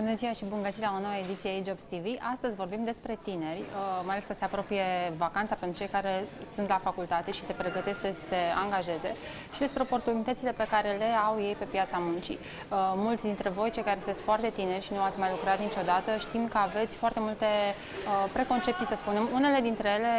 Bună 0.00 0.14
ziua 0.14 0.32
și 0.32 0.44
bun 0.44 0.62
găsit 0.62 0.82
la 0.82 0.94
o 0.96 1.00
nouă 1.00 1.16
ediție 1.24 1.50
a 1.50 1.62
Jobs 1.66 1.84
TV. 1.92 2.06
Astăzi 2.32 2.56
vorbim 2.56 2.82
despre 2.84 3.18
tineri, 3.22 3.60
uh, 3.60 4.00
mai 4.06 4.14
ales 4.14 4.24
că 4.28 4.34
se 4.38 4.44
apropie 4.44 4.84
vacanța 5.16 5.54
pentru 5.54 5.78
cei 5.78 5.90
care 5.96 6.12
sunt 6.54 6.68
la 6.68 6.78
facultate 6.88 7.30
și 7.30 7.42
se 7.48 7.52
pregătesc 7.52 8.00
să 8.00 8.12
se 8.28 8.40
angajeze 8.64 9.10
și 9.54 9.58
despre 9.58 9.82
oportunitățile 9.82 10.52
pe 10.52 10.66
care 10.70 10.90
le 11.02 11.10
au 11.28 11.34
ei 11.40 11.54
pe 11.58 11.64
piața 11.64 11.96
muncii. 12.00 12.38
Uh, 12.42 12.92
mulți 12.96 13.22
dintre 13.22 13.48
voi, 13.48 13.70
cei 13.70 13.82
care 13.82 14.00
sunteți 14.00 14.22
foarte 14.22 14.50
tineri 14.50 14.84
și 14.84 14.92
nu 14.92 15.02
ați 15.02 15.18
mai 15.18 15.30
lucrat 15.30 15.58
niciodată, 15.60 16.10
știm 16.16 16.48
că 16.48 16.58
aveți 16.58 16.96
foarte 16.96 17.20
multe 17.20 17.46
uh, 17.46 18.30
preconcepții, 18.32 18.86
să 18.86 18.96
spunem. 18.96 19.28
Unele 19.34 19.60
dintre 19.60 19.88
ele 19.98 20.14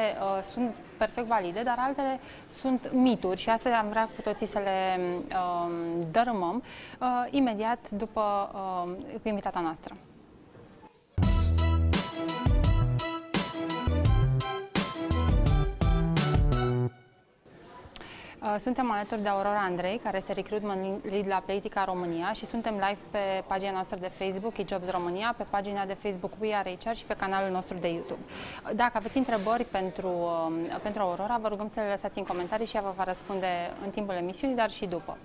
sunt 0.52 0.76
perfect 1.04 1.28
valide, 1.28 1.62
dar 1.64 1.76
altele 1.80 2.20
sunt 2.48 2.92
mituri 2.94 3.40
și 3.40 3.50
astăzi 3.50 3.76
am 3.76 3.90
vrea 3.90 4.10
cu 4.16 4.22
toții 4.22 4.46
să 4.46 4.60
le 4.60 5.00
uh, 5.30 5.72
dărâmăm 6.12 6.64
uh, 7.00 7.08
imediat 7.30 7.90
după 7.90 8.22
uh, 8.54 9.20
cu 9.22 9.28
invitata 9.28 9.60
noastră. 9.60 9.96
Suntem 18.58 18.92
alături 18.92 19.22
de 19.22 19.28
Aurora 19.28 19.60
Andrei, 19.60 20.00
care 20.04 20.18
este 20.18 20.34
recruitment 20.34 21.06
lead 21.10 21.28
la 21.28 21.42
Playtica 21.46 21.84
România 21.84 22.32
și 22.34 22.46
suntem 22.46 22.74
live 22.74 23.00
pe 23.12 23.44
pagina 23.48 23.72
noastră 23.72 23.98
de 24.02 24.08
Facebook, 24.08 24.58
eJobs 24.58 24.90
România, 24.90 25.34
pe 25.38 25.46
pagina 25.50 25.86
de 25.86 25.94
Facebook 25.94 26.32
We 26.40 26.56
Are 26.56 26.78
HR 26.84 26.92
și 26.92 27.04
pe 27.04 27.14
canalul 27.14 27.52
nostru 27.52 27.78
de 27.78 27.88
YouTube. 27.88 28.20
Uh, 28.20 28.70
dacă 28.76 28.92
aveți 28.98 29.18
întrebări 29.18 29.64
pentru, 29.64 30.08
um, 30.08 30.54
pentru 30.82 31.02
Aurora, 31.02 31.38
vă 31.42 31.48
rugăm 31.48 31.70
să 31.74 31.80
le 31.80 31.88
lăsați 31.90 32.18
în 32.18 32.26
comentarii 32.26 32.66
și 32.66 32.76
ea 32.76 32.82
vă 32.82 32.94
va 32.96 33.04
răspunde 33.04 33.48
în 33.84 33.90
timpul 33.90 34.14
emisiunii, 34.16 34.56
dar 34.56 34.72
și 34.72 34.86
după. 34.86 35.18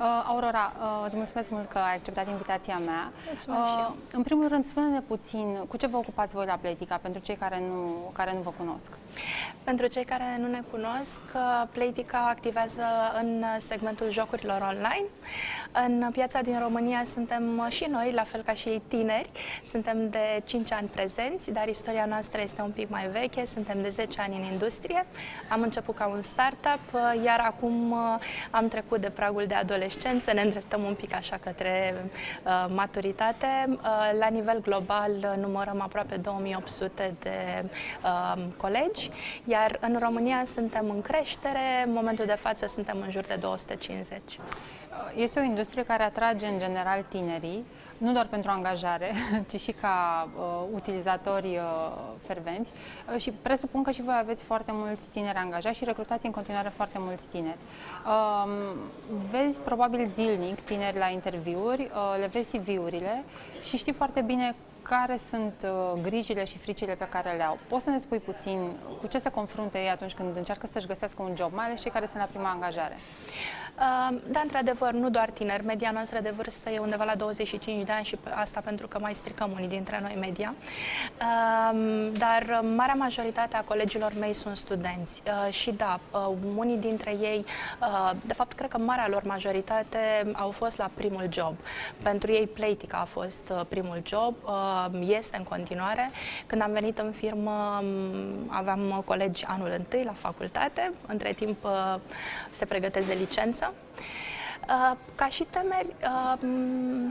Uh, 0.00 0.06
Aurora, 0.26 0.72
îți 1.04 1.16
mulțumesc 1.16 1.50
mult 1.50 1.68
că 1.68 1.78
ai 1.78 1.94
acceptat 1.94 2.28
invitația 2.28 2.78
mea. 2.78 3.12
Uh, 3.48 3.90
în 4.12 4.22
primul 4.22 4.48
rând, 4.48 4.64
spune-ne 4.64 5.00
puțin 5.00 5.64
cu 5.68 5.76
ce 5.76 5.86
vă 5.86 5.96
ocupați 5.96 6.34
voi 6.34 6.46
la 6.46 6.58
Playtica, 6.60 6.96
pentru 7.02 7.20
cei 7.20 7.36
care 7.36 7.60
nu, 7.68 8.10
care 8.12 8.32
nu 8.32 8.40
vă 8.40 8.52
cunosc. 8.56 8.90
Pentru 9.64 9.86
cei 9.86 10.04
care 10.04 10.36
nu 10.38 10.46
ne 10.46 10.62
cunosc, 10.70 11.20
Playtica 11.72 12.28
activează 12.28 12.60
activează 12.62 12.90
în 13.20 13.44
segmentul 13.58 14.10
jocurilor 14.10 14.60
online. 14.60 15.06
În 15.72 16.10
piața 16.12 16.40
din 16.40 16.58
România 16.60 17.02
suntem 17.12 17.66
și 17.68 17.86
noi, 17.90 18.12
la 18.12 18.22
fel 18.22 18.42
ca 18.42 18.52
și 18.52 18.68
ei 18.68 18.82
tineri. 18.88 19.30
Suntem 19.70 20.10
de 20.10 20.42
5 20.44 20.72
ani 20.72 20.88
prezenți, 20.88 21.50
dar 21.50 21.68
istoria 21.68 22.04
noastră 22.04 22.40
este 22.42 22.62
un 22.62 22.70
pic 22.70 22.90
mai 22.90 23.06
veche. 23.06 23.46
Suntem 23.46 23.82
de 23.82 23.88
10 23.88 24.20
ani 24.20 24.36
în 24.36 24.52
industrie. 24.52 25.06
Am 25.48 25.62
început 25.62 25.94
ca 25.94 26.06
un 26.06 26.22
startup, 26.22 26.80
iar 27.24 27.40
acum 27.40 27.90
uh, 27.90 27.98
am 28.50 28.68
trecut 28.68 29.00
de 29.00 29.10
pragul 29.10 29.44
de 29.46 29.54
adolescență, 29.54 30.32
ne 30.32 30.40
îndreptăm 30.42 30.82
un 30.82 30.94
pic 30.94 31.14
așa 31.14 31.38
către 31.42 31.94
uh, 32.44 32.66
maturitate. 32.74 33.46
Uh, 33.68 33.78
la 34.18 34.28
nivel 34.28 34.60
global 34.60 35.36
numărăm 35.40 35.80
aproape 35.80 36.16
2800 36.16 37.14
de 37.18 37.64
uh, 38.04 38.42
colegi, 38.56 39.10
iar 39.44 39.78
în 39.80 39.98
România 40.02 40.42
suntem 40.44 40.90
în 40.90 41.00
creștere. 41.00 41.82
În 41.86 41.92
momentul 41.92 42.24
de 42.24 42.32
față 42.32 42.50
față 42.52 42.72
suntem 42.74 43.00
în 43.04 43.10
jur 43.10 43.24
de 43.24 43.36
250. 43.40 44.20
Este 45.16 45.40
o 45.40 45.42
industrie 45.42 45.82
care 45.82 46.02
atrage 46.02 46.46
în 46.46 46.58
general 46.58 47.04
tinerii, 47.08 47.64
nu 47.98 48.12
doar 48.12 48.26
pentru 48.26 48.50
angajare, 48.50 49.12
ci 49.50 49.60
și 49.60 49.72
ca 49.72 50.28
uh, 50.36 50.42
utilizatori 50.72 51.46
uh, 51.46 51.92
fervenți 52.22 52.70
uh, 53.12 53.20
și 53.20 53.30
presupun 53.30 53.82
că 53.82 53.90
și 53.90 54.02
voi 54.02 54.14
aveți 54.18 54.42
foarte 54.42 54.70
mulți 54.74 55.08
tineri 55.08 55.36
angajați 55.36 55.78
și 55.78 55.84
recrutați 55.84 56.26
în 56.26 56.32
continuare 56.32 56.68
foarte 56.68 56.98
mulți 57.00 57.26
tineri. 57.26 57.58
Uh, 58.06 58.74
vezi 59.30 59.60
probabil 59.60 60.06
zilnic 60.06 60.60
tineri 60.60 60.98
la 60.98 61.08
interviuri, 61.08 61.82
uh, 61.82 62.16
le 62.18 62.26
vezi 62.26 62.56
CV-urile 62.56 63.24
și 63.62 63.76
știi 63.76 63.92
foarte 63.92 64.20
bine 64.20 64.54
care 64.82 65.16
sunt 65.16 65.54
uh, 65.64 66.00
grijile 66.02 66.44
și 66.44 66.58
fricile 66.58 66.94
pe 66.94 67.08
care 67.08 67.36
le 67.36 67.42
au. 67.42 67.58
Poți 67.68 67.84
să 67.84 67.90
ne 67.90 67.98
spui 67.98 68.18
puțin 68.18 68.76
cu 69.00 69.06
ce 69.06 69.18
se 69.18 69.30
confruntă 69.30 69.78
ei 69.78 69.88
atunci 69.88 70.12
când 70.12 70.36
încearcă 70.36 70.66
să-și 70.72 70.86
găsească 70.86 71.22
un 71.22 71.32
job, 71.36 71.52
mai 71.54 71.64
ales 71.64 71.80
cei 71.80 71.90
care 71.90 72.06
sunt 72.06 72.18
la 72.18 72.28
prima 72.32 72.50
angajare? 72.50 72.96
Uh, 73.78 74.18
da, 74.30 74.40
într-adevăr, 74.42 74.92
nu 74.92 75.10
doar 75.10 75.30
tineri. 75.30 75.64
Media 75.64 75.90
noastră 75.90 76.20
de 76.20 76.32
vârstă 76.36 76.70
e 76.70 76.78
undeva 76.78 77.04
la 77.04 77.14
25 77.14 77.84
de 77.84 77.92
ani 77.92 78.04
și 78.04 78.18
asta 78.34 78.60
pentru 78.64 78.88
că 78.88 78.98
mai 78.98 79.14
stricăm 79.14 79.50
unii 79.54 79.68
dintre 79.68 79.98
noi 80.02 80.16
media. 80.20 80.54
Uh, 81.20 82.10
dar 82.18 82.62
marea 82.76 82.94
majoritate 82.94 83.56
a 83.56 83.62
colegilor 83.62 84.12
mei 84.18 84.32
sunt 84.32 84.56
studenți 84.56 85.22
uh, 85.26 85.52
și 85.52 85.70
da, 85.70 86.00
uh, 86.10 86.36
unii 86.56 86.76
dintre 86.76 87.10
ei, 87.20 87.44
uh, 87.80 88.10
de 88.26 88.34
fapt, 88.34 88.52
cred 88.52 88.68
că 88.68 88.78
marea 88.78 89.08
lor 89.08 89.22
majoritate 89.22 90.32
au 90.32 90.50
fost 90.50 90.78
la 90.78 90.90
primul 90.94 91.26
job. 91.30 91.54
Pentru 92.02 92.32
ei, 92.32 92.46
Playtica 92.46 92.96
a 92.96 93.04
fost 93.04 93.52
uh, 93.52 93.60
primul 93.68 94.02
job. 94.06 94.34
Uh, 94.44 94.50
este 95.00 95.36
în 95.36 95.42
continuare. 95.42 96.10
Când 96.46 96.62
am 96.62 96.72
venit 96.72 96.98
în 96.98 97.12
firmă, 97.12 97.82
aveam 98.46 99.02
colegi 99.04 99.44
anul 99.44 99.72
întâi 99.76 100.02
la 100.04 100.12
facultate, 100.12 100.92
între 101.06 101.32
timp 101.32 101.64
uh, 101.64 101.94
se 102.52 102.64
pregătesc 102.64 103.06
de 103.06 103.16
licență. 103.18 103.72
Uh, 104.68 104.96
ca 105.14 105.28
și 105.28 105.46
temeri, 105.50 105.94
uh, 106.02 107.10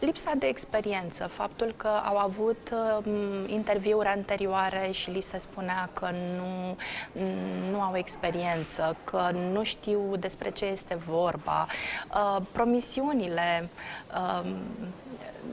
lipsa 0.00 0.32
de 0.38 0.46
experiență, 0.46 1.26
faptul 1.26 1.74
că 1.76 1.88
au 1.88 2.16
avut 2.16 2.72
uh, 2.72 3.04
interviuri 3.46 4.08
anterioare 4.08 4.90
și 4.90 5.10
li 5.10 5.20
se 5.20 5.38
spunea 5.38 5.88
că 5.92 6.10
nu, 6.36 6.76
nu 7.70 7.80
au 7.80 7.96
experiență, 7.96 8.96
că 9.04 9.30
nu 9.52 9.62
știu 9.62 10.16
despre 10.18 10.50
ce 10.50 10.64
este 10.64 10.94
vorba, 10.94 11.66
uh, 12.14 12.42
promisiunile 12.52 13.68
uh, 14.14 14.50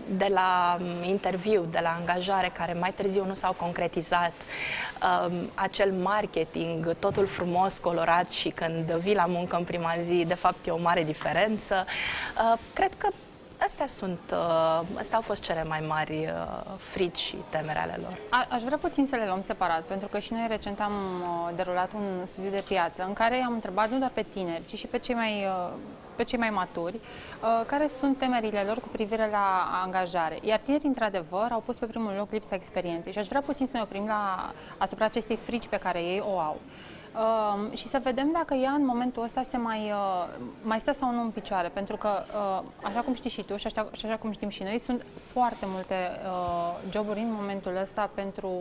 de 0.10 0.28
la 0.34 0.80
interviu, 1.04 1.66
de 1.72 1.80
la 1.82 1.98
angajare, 2.00 2.52
care 2.54 2.74
mai 2.74 2.92
târziu 2.92 3.26
nu 3.26 3.34
s-au 3.34 3.54
concretizat, 3.54 4.34
uh, 5.02 5.32
acel 5.54 5.92
marketing, 5.92 6.96
totul 7.00 7.26
frumos, 7.26 7.78
colorat 7.78 8.30
și 8.30 8.50
când 8.50 8.92
vii 8.92 9.16
la 9.16 9.26
muncă 9.26 9.56
în 9.56 9.64
prima 9.64 9.96
zi, 10.02 10.24
de 10.28 10.34
fapt 10.34 10.68
e 10.68 10.72
o 10.72 10.78
mare 10.78 11.04
diferență. 11.04 11.86
Uh, 11.86 12.60
cred 12.74 12.92
că 12.98 13.08
Astea 13.66 13.88
sunt, 13.88 14.20
uh, 14.32 14.82
astea 14.98 15.16
au 15.16 15.22
fost 15.22 15.42
cele 15.42 15.64
mai 15.64 15.84
mari 15.88 16.12
uh, 16.12 16.72
frici 16.80 17.18
și 17.18 17.36
temere 17.50 17.80
ale 17.80 18.00
lor. 18.02 18.18
A, 18.30 18.46
aș 18.50 18.62
vrea 18.62 18.78
puțin 18.78 19.08
să 19.08 19.16
le 19.16 19.26
luăm 19.26 19.42
separat, 19.42 19.82
pentru 19.82 20.08
că 20.08 20.20
și 20.20 20.34
noi 20.34 20.46
recent 20.50 20.80
am 20.80 20.94
uh, 20.94 21.56
derulat 21.56 21.94
un 21.94 22.26
studiu 22.26 22.50
de 22.50 22.64
piață 22.68 23.04
în 23.08 23.14
care 23.14 23.44
am 23.46 23.54
întrebat 23.54 23.90
nu 23.90 23.98
doar 23.98 24.12
pe 24.14 24.26
tineri, 24.34 24.64
ci 24.66 24.78
și 24.78 24.88
pe 24.88 24.98
cei 24.98 25.16
mai 25.16 25.48
pe 26.16 26.24
cei 26.24 26.40
mai 26.40 26.50
maturi, 26.50 27.00
care 27.66 27.88
sunt 27.88 28.18
temerile 28.18 28.64
lor 28.68 28.80
cu 28.80 28.88
privire 28.88 29.30
la 29.32 29.80
angajare. 29.84 30.38
Iar 30.42 30.60
tinerii, 30.60 30.88
într-adevăr, 30.88 31.48
au 31.52 31.64
pus 31.66 31.78
pe 31.78 31.86
primul 31.86 32.14
loc 32.18 32.32
lipsa 32.32 32.56
experienței 32.56 33.12
și 33.12 33.18
aș 33.18 33.28
vrea 33.28 33.42
puțin 33.42 33.66
să 33.68 33.72
ne 33.76 33.82
oprim 33.82 34.06
la, 34.06 34.54
asupra 34.78 35.06
acestei 35.06 35.36
frici 35.36 35.68
pe 35.68 35.78
care 35.78 36.00
ei 36.00 36.24
o 36.26 36.40
au. 36.40 36.60
Uh, 37.16 37.78
și 37.78 37.88
să 37.88 38.00
vedem 38.04 38.30
dacă 38.32 38.54
ea 38.54 38.72
în 38.72 38.86
momentul 38.86 39.24
ăsta 39.24 39.44
se 39.44 39.58
mai, 39.58 39.92
uh, 39.92 40.28
mai 40.62 40.80
stă 40.80 40.94
sau 40.94 41.12
nu 41.12 41.22
în 41.22 41.30
picioare, 41.30 41.68
pentru 41.68 41.96
că, 41.96 42.10
uh, 42.10 42.64
așa 42.84 43.00
cum 43.00 43.14
știi 43.14 43.30
și 43.30 43.44
tu 43.44 43.56
și 43.56 43.66
așa, 43.66 43.88
și 43.92 44.06
așa 44.06 44.18
cum 44.18 44.32
știm 44.32 44.50
și 44.50 44.64
noi, 44.64 44.80
sunt 44.80 45.06
foarte 45.24 45.66
multe 45.68 45.96
uh, 46.30 46.92
joburi 46.92 47.20
în 47.20 47.34
momentul 47.34 47.78
ăsta 47.82 48.10
pentru, 48.14 48.52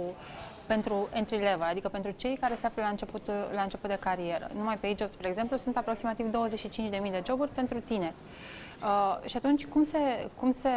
pentru 0.66 1.08
entry 1.12 1.36
level, 1.36 1.66
adică 1.70 1.88
pentru 1.88 2.10
cei 2.10 2.36
care 2.36 2.54
se 2.54 2.66
află 2.66 2.82
la 2.82 2.88
început, 2.88 3.26
la 3.54 3.62
început 3.62 3.90
de 3.90 3.96
carieră. 4.00 4.50
Numai 4.54 4.78
pe 4.78 4.94
jobs, 4.98 5.12
spre 5.12 5.28
exemplu, 5.28 5.56
sunt 5.56 5.76
aproximativ 5.76 6.26
25.000 6.26 7.10
de 7.10 7.22
joburi 7.26 7.50
pentru 7.50 7.80
tineri. 7.80 8.14
Uh, 8.84 9.28
și 9.28 9.36
atunci, 9.36 9.66
cum, 9.66 9.82
se, 9.84 9.98
cum, 10.36 10.50
se, 10.50 10.68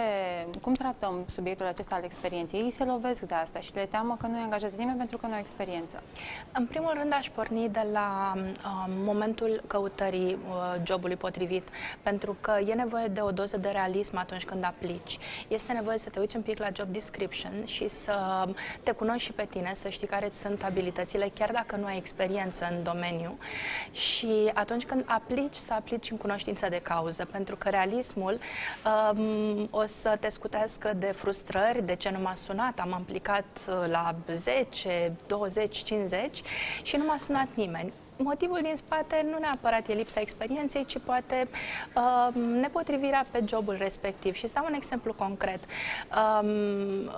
cum 0.62 0.74
tratăm 0.74 1.26
subiectul 1.30 1.66
acesta 1.66 1.96
al 1.96 2.04
experienței? 2.04 2.60
Ei 2.60 2.72
se 2.72 2.84
lovesc 2.84 3.22
de 3.22 3.34
asta 3.34 3.60
și 3.60 3.72
le 3.74 3.86
teamă 3.86 4.16
că 4.20 4.28
nu 4.28 4.38
i 4.38 4.42
angajează 4.42 4.76
nimeni 4.78 4.98
pentru 4.98 5.18
că 5.18 5.28
nu 5.28 5.34
au 5.34 5.40
experiență. 5.40 6.04
În 6.52 6.66
primul 6.66 6.92
rând, 7.00 7.14
aș 7.14 7.30
porni 7.30 7.70
de 7.70 7.88
la 7.92 8.34
uh, 8.36 8.86
momentul 8.88 9.64
căutării 9.68 10.34
uh, 10.48 10.82
jobului 10.86 11.16
potrivit, 11.16 11.68
pentru 12.04 12.38
că 12.42 12.60
e 12.68 12.74
nevoie 12.74 13.08
de 13.08 13.22
o 13.22 13.32
doză 13.32 13.58
de 13.58 13.70
realism 13.70 14.18
atunci 14.18 14.46
când 14.46 14.64
aplici. 14.64 15.18
Este 15.48 15.74
nevoie 15.74 15.98
să 15.98 16.10
te 16.10 16.20
uiți 16.20 16.36
un 16.36 16.42
pic 16.42 16.60
la 16.60 16.68
job 16.76 16.88
description 16.88 17.66
și 17.66 17.88
să 17.88 18.48
te 18.84 18.92
cunoști 18.92 19.24
și 19.24 19.32
pe 19.32 19.48
tine, 19.50 19.72
să 19.76 19.90
știi 19.90 20.08
care 20.08 20.30
sunt 20.34 20.64
abilitățile, 20.64 21.32
chiar 21.34 21.52
dacă 21.52 21.76
nu 21.76 21.86
ai 21.86 21.98
experiență 21.98 22.68
în 22.72 22.84
domeniu. 22.84 23.38
Și 23.92 24.52
atunci 24.54 24.86
când 24.86 25.04
aplici, 25.08 25.56
să 25.56 25.74
aplici 25.74 26.12
în 26.12 26.18
cunoștință 26.18 26.68
de 26.70 26.80
cauză, 26.84 27.26
pentru 27.32 27.56
că 27.56 27.70
realism 27.70 27.96
jurnalismul 27.98 28.40
um, 28.86 29.68
o 29.72 29.86
să 29.86 30.18
te 30.20 30.30
scutească 30.30 30.94
de 30.98 31.14
frustrări, 31.16 31.86
de 31.86 31.96
ce 31.96 32.10
nu 32.10 32.20
m-a 32.20 32.36
sunat, 32.36 32.80
am 32.80 32.94
aplicat 32.94 33.46
uh, 33.68 33.90
la 33.90 34.16
10, 34.34 35.12
20, 35.28 35.78
50 35.78 36.42
și 36.82 36.96
nu 36.96 37.06
m-a 37.06 37.18
sunat 37.18 37.48
nimeni 37.54 37.94
motivul 38.20 38.60
din 38.64 38.76
spate 38.76 39.26
nu 39.32 39.38
neapărat 39.40 39.90
e 39.90 39.94
lipsa 39.94 40.20
experienței, 40.20 40.86
ci 40.86 40.98
poate 41.06 41.48
uh, 41.96 42.36
nepotrivirea 42.62 43.26
pe 43.32 43.44
jobul 43.48 43.76
respectiv. 43.80 44.34
Și 44.34 44.48
stau 44.48 44.66
un 44.68 44.74
exemplu 44.74 45.14
concret. 45.14 45.60
Um, 46.42 47.12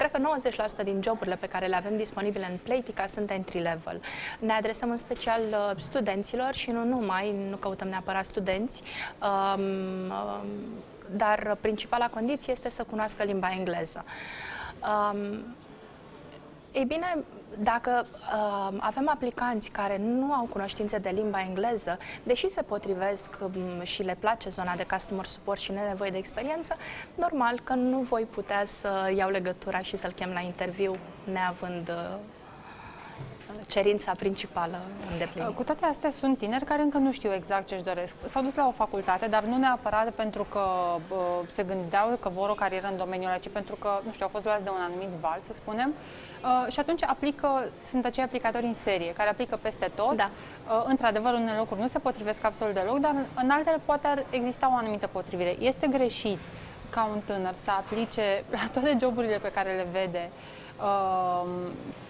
Cred 0.00 0.12
că 0.12 0.38
90% 0.80 0.84
din 0.84 1.00
joburile 1.02 1.36
pe 1.36 1.46
care 1.46 1.66
le 1.66 1.76
avem 1.76 1.96
disponibile 1.96 2.46
în 2.50 2.56
Playtica 2.62 3.06
sunt 3.06 3.30
entry-level. 3.30 4.00
Ne 4.38 4.52
adresăm 4.52 4.90
în 4.90 4.96
special 4.96 5.40
uh, 5.50 5.76
studenților 5.76 6.54
și 6.54 6.70
nu 6.70 6.84
numai, 6.84 7.34
nu 7.50 7.56
căutăm 7.56 7.88
neapărat 7.88 8.24
studenți. 8.24 8.82
Um, 9.22 9.62
um, 9.62 10.48
dar 11.16 11.56
principala 11.60 12.08
condiție 12.08 12.52
este 12.52 12.70
să 12.70 12.84
cunoască 12.90 13.22
limba 13.22 13.52
engleză. 13.58 14.04
Um, 14.80 15.56
ei 16.72 16.84
bine, 16.84 17.16
dacă 17.58 18.06
uh, 18.08 18.76
avem 18.78 19.08
aplicanți 19.08 19.70
care 19.70 19.98
nu 19.98 20.32
au 20.32 20.44
cunoștințe 20.44 20.98
de 20.98 21.08
limba 21.08 21.40
engleză, 21.40 21.98
deși 22.22 22.48
se 22.48 22.62
potrivesc 22.62 23.38
um, 23.42 23.82
și 23.82 24.02
le 24.02 24.16
place 24.18 24.48
zona 24.48 24.74
de 24.76 24.86
customer 24.90 25.24
support 25.24 25.60
și 25.60 25.72
nu 25.72 25.78
nevoie 25.88 26.10
de 26.10 26.18
experiență, 26.18 26.76
normal 27.14 27.60
că 27.64 27.74
nu 27.74 27.98
voi 27.98 28.26
putea 28.30 28.64
să 28.64 29.12
iau 29.16 29.30
legătura 29.30 29.80
și 29.80 29.96
să-l 29.96 30.12
chem 30.12 30.30
la 30.30 30.40
interviu 30.40 30.96
neavând 31.32 31.88
uh, 31.88 32.18
cerința 33.66 34.12
principală 34.12 34.80
îndeplinită. 35.12 35.52
Cu 35.56 35.62
toate 35.62 35.84
astea 35.84 36.10
sunt 36.10 36.38
tineri 36.38 36.64
care 36.64 36.82
încă 36.82 36.98
nu 36.98 37.12
știu 37.12 37.32
exact 37.32 37.66
ce 37.66 37.74
își 37.74 37.84
doresc. 37.84 38.14
S-au 38.28 38.42
dus 38.42 38.54
la 38.54 38.66
o 38.66 38.70
facultate, 38.70 39.26
dar 39.26 39.42
nu 39.42 39.56
neapărat 39.56 40.10
pentru 40.10 40.44
că 40.44 40.60
uh, 41.08 41.16
se 41.52 41.62
gândeau 41.62 42.16
că 42.20 42.28
vor 42.28 42.48
o 42.48 42.54
carieră 42.54 42.86
în 42.90 42.96
domeniul 42.96 43.30
ăla, 43.30 43.38
ci 43.38 43.48
pentru 43.48 43.74
că, 43.74 43.88
nu 44.04 44.12
știu, 44.12 44.24
au 44.24 44.30
fost 44.30 44.44
luați 44.44 44.64
de 44.64 44.70
un 44.70 44.82
anumit 44.88 45.08
val, 45.20 45.38
să 45.46 45.52
spunem, 45.52 45.94
uh, 45.94 46.72
și 46.72 46.78
atunci 46.80 47.02
aplică, 47.02 47.68
sunt 47.86 48.04
acei 48.04 48.24
aplicatori 48.24 48.64
în 48.64 48.74
serie, 48.74 49.12
care 49.12 49.28
aplică 49.28 49.58
peste 49.62 49.90
tot. 49.94 50.16
Da. 50.16 50.30
Uh, 50.30 50.84
într-adevăr, 50.86 51.32
în 51.32 51.50
locuri 51.58 51.80
nu 51.80 51.86
se 51.86 51.98
potrivesc 51.98 52.44
absolut 52.44 52.74
deloc, 52.74 52.98
dar 52.98 53.14
în 53.42 53.50
altele 53.50 53.80
poate 53.84 54.06
ar 54.06 54.24
exista 54.30 54.70
o 54.72 54.76
anumită 54.76 55.06
potrivire. 55.06 55.56
Este 55.58 55.86
greșit 55.86 56.38
ca 56.90 57.08
un 57.14 57.20
tânăr 57.24 57.54
să 57.54 57.70
aplice 57.70 58.44
la 58.50 58.68
toate 58.72 58.96
joburile 59.00 59.38
pe 59.38 59.50
care 59.50 59.72
le 59.72 59.86
vede 59.92 60.30
uh, 60.82 61.48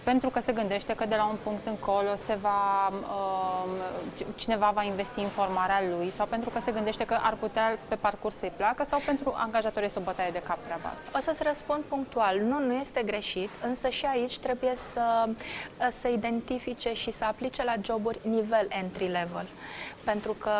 pentru 0.02 0.28
că 0.30 0.40
se 0.40 0.52
gândește 0.52 0.94
că 0.94 1.06
de 1.06 1.14
la 1.16 1.26
un 1.26 1.36
punct 1.42 1.66
încolo 1.66 2.14
se 2.16 2.38
va, 2.40 2.88
uh, 2.88 4.24
cineva 4.34 4.70
va 4.74 4.82
investi 4.82 5.20
în 5.20 5.28
formarea 5.28 5.82
lui 5.96 6.10
sau 6.10 6.26
pentru 6.26 6.50
că 6.50 6.60
se 6.60 6.72
gândește 6.72 7.04
că 7.04 7.16
ar 7.22 7.34
putea 7.34 7.78
pe 7.88 7.94
parcurs 7.94 8.36
să-i 8.36 8.52
placă 8.56 8.84
sau 8.84 9.00
pentru 9.06 9.34
angajatorii 9.36 9.90
să 9.90 9.98
o 9.98 10.02
bătaie 10.02 10.30
de 10.30 10.42
cap 10.42 10.58
treaba 10.64 10.88
asta? 10.88 11.18
O 11.18 11.20
să-ți 11.20 11.42
răspund 11.42 11.82
punctual. 11.88 12.38
Nu, 12.38 12.58
nu 12.58 12.72
este 12.72 13.02
greșit, 13.02 13.50
însă 13.66 13.88
și 13.88 14.06
aici 14.06 14.38
trebuie 14.38 14.76
să, 14.76 15.28
să 16.00 16.08
identifice 16.08 16.92
și 16.92 17.10
să 17.10 17.24
aplice 17.24 17.64
la 17.64 17.74
joburi 17.82 18.18
nivel 18.22 18.66
entry 18.68 19.06
level. 19.06 19.46
Pentru 20.04 20.32
că 20.32 20.52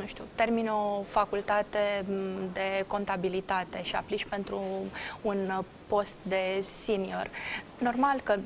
nu 0.00 0.06
știu, 0.06 0.24
termini 0.34 0.68
o 0.68 1.02
facultate 1.08 2.04
de 2.52 2.84
contabilitate 2.86 3.82
și 3.82 3.94
aplici 3.94 4.24
pentru 4.24 4.62
un 5.22 5.62
post 5.86 6.16
de 6.22 6.62
senior, 6.64 7.30
normal 7.78 8.20
că 8.22 8.38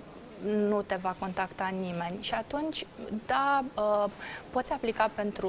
nu 0.44 0.82
te 0.82 0.94
va 0.94 1.16
contacta 1.18 1.70
nimeni. 1.80 2.16
Și 2.20 2.34
atunci, 2.34 2.86
da, 3.26 3.64
uh, 3.74 4.10
poți 4.50 4.72
aplica 4.72 5.10
pentru 5.14 5.48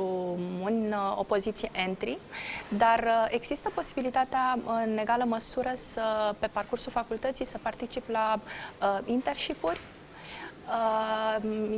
un, 0.62 0.94
uh, 0.98 1.18
o 1.18 1.24
poziție 1.24 1.70
entry, 1.72 2.18
dar 2.68 3.00
uh, 3.00 3.26
există 3.30 3.72
posibilitatea 3.74 4.60
în 4.66 4.98
egală 4.98 5.24
măsură 5.28 5.72
să, 5.76 6.36
pe 6.40 6.48
parcursul 6.48 6.92
facultății, 6.92 7.46
să 7.46 7.58
participi 7.62 8.12
la 8.12 8.40
internship-uri 9.06 9.80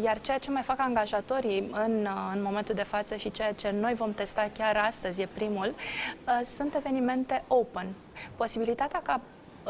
iar 0.03 0.21
ceea 0.21 0.37
ce 0.37 0.51
mai 0.51 0.61
fac 0.61 0.79
angajatorii 0.79 1.69
în, 1.71 2.07
în 2.33 2.41
momentul 2.41 2.75
de 2.75 2.83
față 2.83 3.15
și 3.15 3.31
ceea 3.31 3.53
ce 3.53 3.75
noi 3.79 3.93
vom 3.93 4.13
testa 4.13 4.49
chiar 4.57 4.77
astăzi, 4.77 5.21
e 5.21 5.27
primul, 5.33 5.75
sunt 6.55 6.75
evenimente 6.75 7.43
open. 7.47 7.87
Posibilitatea 8.35 9.01
ca 9.03 9.21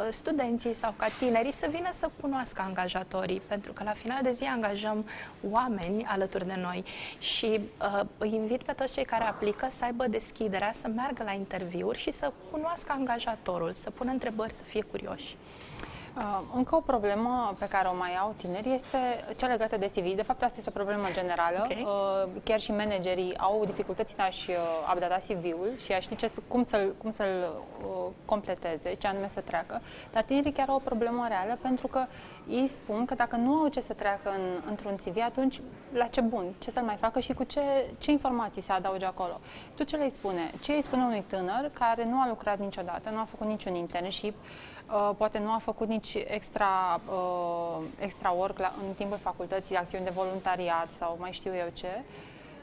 studenții 0.09 0.73
sau 0.73 0.93
ca 0.97 1.07
tinerii 1.19 1.53
să 1.53 1.67
vină 1.71 1.89
să 1.91 2.09
cunoască 2.21 2.61
angajatorii, 2.61 3.41
pentru 3.47 3.73
că 3.73 3.83
la 3.83 3.93
final 3.93 4.19
de 4.23 4.31
zi 4.31 4.43
angajăm 4.43 5.05
oameni 5.49 6.03
alături 6.03 6.47
de 6.47 6.57
noi 6.61 6.83
și 7.19 7.59
uh, 7.81 8.01
îi 8.17 8.33
invit 8.33 8.63
pe 8.63 8.71
toți 8.71 8.93
cei 8.93 9.05
care 9.05 9.23
aplică 9.23 9.67
să 9.69 9.83
aibă 9.83 10.07
deschiderea, 10.07 10.71
să 10.73 10.87
meargă 10.87 11.23
la 11.23 11.31
interviuri 11.31 11.97
și 11.97 12.11
să 12.11 12.31
cunoască 12.51 12.91
angajatorul, 12.97 13.73
să 13.73 13.89
pună 13.89 14.11
întrebări, 14.11 14.53
să 14.53 14.63
fie 14.63 14.81
curioși. 14.81 15.35
Uh, 16.17 16.39
încă 16.53 16.75
o 16.75 16.79
problemă 16.79 17.53
pe 17.59 17.67
care 17.67 17.87
o 17.87 17.95
mai 17.95 18.17
au 18.21 18.33
tinerii 18.37 18.73
este 18.73 18.97
cea 19.35 19.47
legată 19.47 19.77
de 19.77 19.85
CV. 19.85 20.15
De 20.15 20.21
fapt, 20.21 20.43
asta 20.43 20.55
este 20.57 20.69
o 20.69 20.77
problemă 20.79 21.07
generală. 21.11 21.61
Okay. 21.63 21.85
Uh, 21.85 22.41
chiar 22.43 22.59
și 22.59 22.71
managerii 22.71 23.37
au 23.37 23.65
dificultăți 23.65 24.15
în 24.17 24.23
a-și 24.23 24.49
uh, 24.49 24.57
updata 24.93 25.17
CV-ul 25.27 25.73
și 25.83 25.91
a 25.91 25.99
ști 25.99 26.15
ce, 26.15 26.31
cum 26.47 26.63
să-l, 26.63 26.95
cum 26.97 27.11
să-l 27.11 27.63
completeze, 28.25 28.93
ce 28.93 29.07
anume 29.07 29.29
să 29.33 29.39
treacă. 29.39 29.81
Dar 30.11 30.23
tinerii 30.23 30.51
chiar 30.51 30.69
au 30.69 30.75
o 30.75 30.79
problemă 30.79 31.25
reală 31.27 31.57
pentru 31.61 31.87
că 31.87 32.05
ei 32.47 32.67
spun 32.67 33.05
că 33.05 33.15
dacă 33.15 33.35
nu 33.35 33.53
au 33.53 33.67
ce 33.67 33.81
să 33.81 33.93
treacă 33.93 34.29
în, 34.29 34.61
într-un 34.69 34.95
CV, 34.95 35.17
atunci 35.25 35.61
la 35.93 36.05
ce 36.05 36.21
bun, 36.21 36.53
ce 36.59 36.71
să-l 36.71 36.83
mai 36.83 36.95
facă 36.95 37.19
și 37.19 37.33
cu 37.33 37.43
ce, 37.43 37.61
ce 37.97 38.11
informații 38.11 38.61
se 38.61 38.71
adauge 38.71 39.05
acolo. 39.05 39.39
Tu 39.75 39.83
ce 39.83 39.95
le 39.95 40.09
spune? 40.09 40.51
Ce 40.61 40.71
îi 40.71 40.81
spune 40.81 41.03
unui 41.03 41.23
tânăr 41.27 41.69
care 41.73 42.05
nu 42.05 42.19
a 42.19 42.27
lucrat 42.27 42.59
niciodată, 42.59 43.09
nu 43.09 43.19
a 43.19 43.27
făcut 43.29 43.47
niciun 43.47 43.75
internship, 43.75 44.35
Uh, 44.35 44.74
poate 45.17 45.39
nu 45.39 45.51
a 45.51 45.57
făcut 45.57 45.87
nici 45.87 46.13
extra, 46.27 47.01
uh, 47.09 47.83
extra 47.99 48.29
work 48.29 48.59
la, 48.59 48.73
în 48.87 48.93
timpul 48.93 49.17
facultății, 49.17 49.75
acțiuni 49.75 50.03
de 50.03 50.09
voluntariat 50.09 50.91
sau 50.91 51.17
mai 51.19 51.31
știu 51.31 51.55
eu 51.55 51.67
ce 51.73 52.03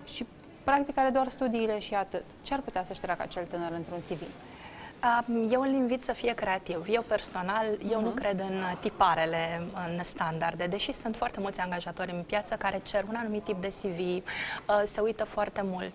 și 0.04 0.26
practic 0.64 0.98
are 0.98 1.08
doar 1.08 1.28
studiile 1.28 1.78
și 1.78 1.94
atât. 1.94 2.24
Ce 2.42 2.54
ar 2.54 2.60
putea 2.60 2.84
să-și 2.84 3.00
treacă 3.00 3.22
acel 3.22 3.46
tânăr 3.46 3.72
într-un 3.72 3.98
CV? 3.98 4.22
Eu 5.50 5.60
îl 5.60 5.68
invit 5.68 6.02
să 6.02 6.12
fie 6.12 6.34
creativ. 6.34 6.86
Eu 6.88 7.02
personal, 7.02 7.66
eu 7.66 7.98
uh-huh. 7.98 8.02
nu 8.02 8.08
mhm. 8.08 8.14
cred 8.14 8.40
în 8.40 8.62
tiparele, 8.80 9.62
în 9.86 10.02
standarde, 10.02 10.66
deși 10.66 10.92
sunt 10.92 11.16
foarte 11.16 11.40
mulți 11.40 11.60
angajatori 11.60 12.10
în 12.10 12.22
piață 12.22 12.54
care 12.54 12.80
cer 12.82 13.04
un 13.08 13.14
anumit 13.14 13.44
tip 13.44 13.60
de 13.60 13.68
CV, 13.68 13.98
uh, 13.98 14.22
se 14.84 15.00
uită 15.00 15.24
foarte 15.24 15.62
mult. 15.64 15.92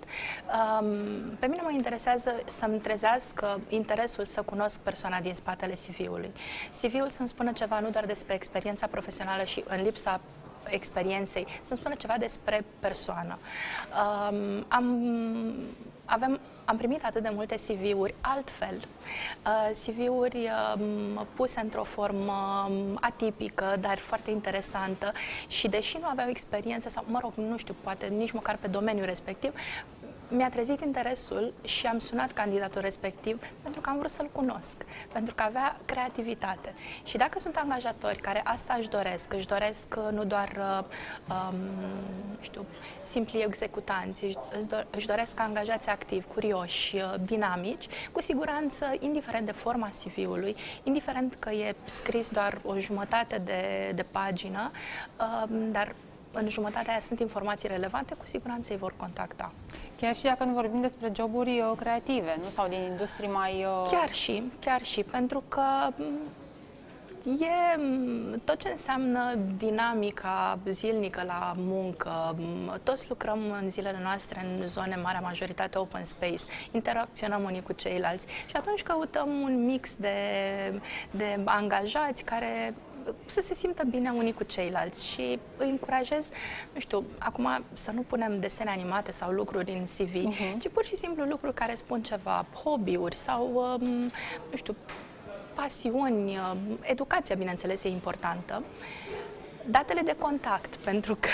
Pe 1.39 1.45
mine 1.45 1.61
mă 1.61 1.71
interesează 1.71 2.31
să-mi 2.45 2.79
trezească 2.79 3.59
interesul 3.67 4.25
să 4.25 4.41
cunosc 4.41 4.79
persoana 4.79 5.19
din 5.19 5.33
spatele 5.33 5.73
CV-ului. 5.73 6.31
CV-ul 6.81 7.09
să-mi 7.09 7.27
spună 7.27 7.51
ceva 7.51 7.79
nu 7.79 7.89
doar 7.89 8.05
despre 8.05 8.33
experiența 8.33 8.87
profesională 8.87 9.43
și 9.43 9.63
în 9.67 9.81
lipsa 9.81 10.19
experienței, 10.69 11.47
să-mi 11.61 11.79
spună 11.79 11.95
ceva 11.95 12.15
despre 12.19 12.65
persoană. 12.79 13.37
Um, 14.29 14.65
am 14.67 14.85
avem, 16.07 16.39
am 16.65 16.77
primit 16.77 17.03
atât 17.03 17.21
de 17.21 17.31
multe 17.33 17.55
CV-uri 17.55 18.15
altfel, 18.21 18.77
uh, 19.45 19.77
CV-uri 19.85 20.49
uh, 20.75 21.21
puse 21.35 21.59
într-o 21.59 21.83
formă 21.83 22.67
um, 22.69 22.97
atipică, 23.01 23.75
dar 23.79 23.97
foarte 23.97 24.31
interesantă 24.31 25.11
și 25.47 25.67
deși 25.67 25.97
nu 26.01 26.07
aveau 26.07 26.29
experiență 26.29 26.89
sau, 26.89 27.03
mă 27.07 27.19
rog, 27.21 27.31
nu 27.35 27.57
știu, 27.57 27.75
poate 27.83 28.05
nici 28.05 28.31
măcar 28.31 28.57
pe 28.61 28.67
domeniul 28.67 29.05
respectiv, 29.05 29.53
mi-a 30.27 30.49
trezit 30.49 30.81
interesul 30.81 31.53
și 31.63 31.85
am 31.85 31.99
sunat 31.99 32.31
candidatul 32.31 32.81
respectiv 32.81 33.43
pentru 33.61 33.81
că 33.81 33.89
am 33.89 33.97
vrut 33.97 34.09
să-l 34.09 34.29
cunosc, 34.31 34.75
pentru 35.11 35.35
că 35.35 35.43
avea 35.43 35.79
creativitate. 35.85 36.73
Și 37.03 37.17
dacă 37.17 37.39
sunt 37.39 37.55
angajatori 37.55 38.17
care 38.17 38.41
asta 38.43 38.75
își 38.79 38.89
doresc, 38.89 39.33
își 39.33 39.47
doresc 39.47 39.95
uh, 39.97 40.07
nu 40.11 40.23
doar, 40.23 40.49
uh, 40.57 40.85
um, 41.29 41.55
știu, 42.41 42.65
simpli 43.01 43.41
executanți, 43.41 44.23
își, 44.23 44.37
își 44.89 45.07
doresc 45.07 45.39
angajați 45.39 45.89
activi, 45.89 46.25
curioși, 46.25 46.95
uh, 46.95 47.13
dinamici, 47.25 47.87
cu 48.11 48.21
siguranță, 48.21 48.85
indiferent 48.99 49.45
de 49.45 49.51
forma 49.51 49.89
CV-ului, 49.89 50.55
indiferent 50.83 51.35
că 51.39 51.49
e 51.49 51.75
scris 51.85 52.29
doar 52.29 52.61
o 52.65 52.77
jumătate 52.77 53.41
de, 53.45 53.91
de 53.95 54.03
pagină, 54.03 54.71
um, 55.19 55.71
dar 55.71 55.95
în 56.31 56.49
jumătatea 56.49 56.91
aia 56.91 56.99
sunt 56.99 57.19
informații 57.19 57.67
relevante, 57.67 58.15
cu 58.15 58.25
siguranță 58.25 58.71
îi 58.71 58.79
vor 58.79 58.93
contacta. 58.97 59.51
Chiar 59.95 60.15
și 60.15 60.23
dacă 60.23 60.43
nu 60.43 60.53
vorbim 60.53 60.81
despre 60.81 61.11
joburi 61.15 61.59
uh, 61.59 61.71
creative, 61.77 62.37
nu? 62.43 62.49
Sau 62.49 62.67
din 62.67 62.81
industrii 62.81 63.29
mai... 63.29 63.65
Uh... 63.65 63.89
Chiar 63.91 64.13
și, 64.13 64.43
chiar 64.59 64.83
și, 64.83 65.03
pentru 65.03 65.43
că 65.47 65.63
mm, 65.95 66.19
e 67.23 67.77
mm, 67.77 68.41
tot 68.43 68.59
ce 68.59 68.69
înseamnă 68.69 69.39
dinamica 69.57 70.59
zilnică 70.69 71.23
la 71.25 71.53
muncă. 71.55 72.35
Mm, 72.37 72.79
toți 72.83 73.09
lucrăm 73.09 73.39
în 73.61 73.69
zilele 73.69 73.99
noastre 74.01 74.45
în 74.45 74.67
zone, 74.67 74.95
marea 74.95 75.19
majoritate 75.19 75.77
open 75.77 76.05
space, 76.05 76.43
interacționăm 76.71 77.43
unii 77.43 77.61
cu 77.61 77.73
ceilalți 77.73 78.25
și 78.45 78.55
atunci 78.55 78.83
căutăm 78.83 79.29
un 79.29 79.65
mix 79.65 79.95
de, 79.95 80.17
de 81.11 81.39
angajați 81.45 82.23
care 82.23 82.73
să 83.25 83.41
se 83.41 83.53
simtă 83.53 83.83
bine 83.89 84.09
unii 84.09 84.33
cu 84.33 84.43
ceilalți 84.43 85.05
și 85.05 85.39
îi 85.57 85.69
încurajez, 85.69 86.29
nu 86.73 86.79
știu, 86.79 87.03
acum 87.17 87.63
să 87.73 87.91
nu 87.91 88.01
punem 88.01 88.39
desene 88.39 88.69
animate 88.69 89.11
sau 89.11 89.31
lucruri 89.31 89.71
în 89.71 89.83
CV, 89.83 90.13
uh-huh. 90.15 90.49
Mhm. 90.51 90.59
ci 90.59 90.67
pur 90.67 90.85
și 90.85 90.95
simplu 90.95 91.23
lucruri 91.23 91.53
care 91.53 91.75
spun 91.75 92.01
ceva, 92.01 92.45
hobby-uri 92.63 93.15
sau, 93.15 93.77
um, 93.81 93.87
nu 94.49 94.55
știu, 94.55 94.75
pasiuni, 95.53 96.37
um, 96.37 96.77
educația, 96.81 97.35
bineînțeles, 97.35 97.83
e 97.83 97.89
importantă 97.89 98.63
datele 99.69 100.01
de 100.01 100.15
contact, 100.19 100.75
pentru 100.89 101.15
că 101.15 101.29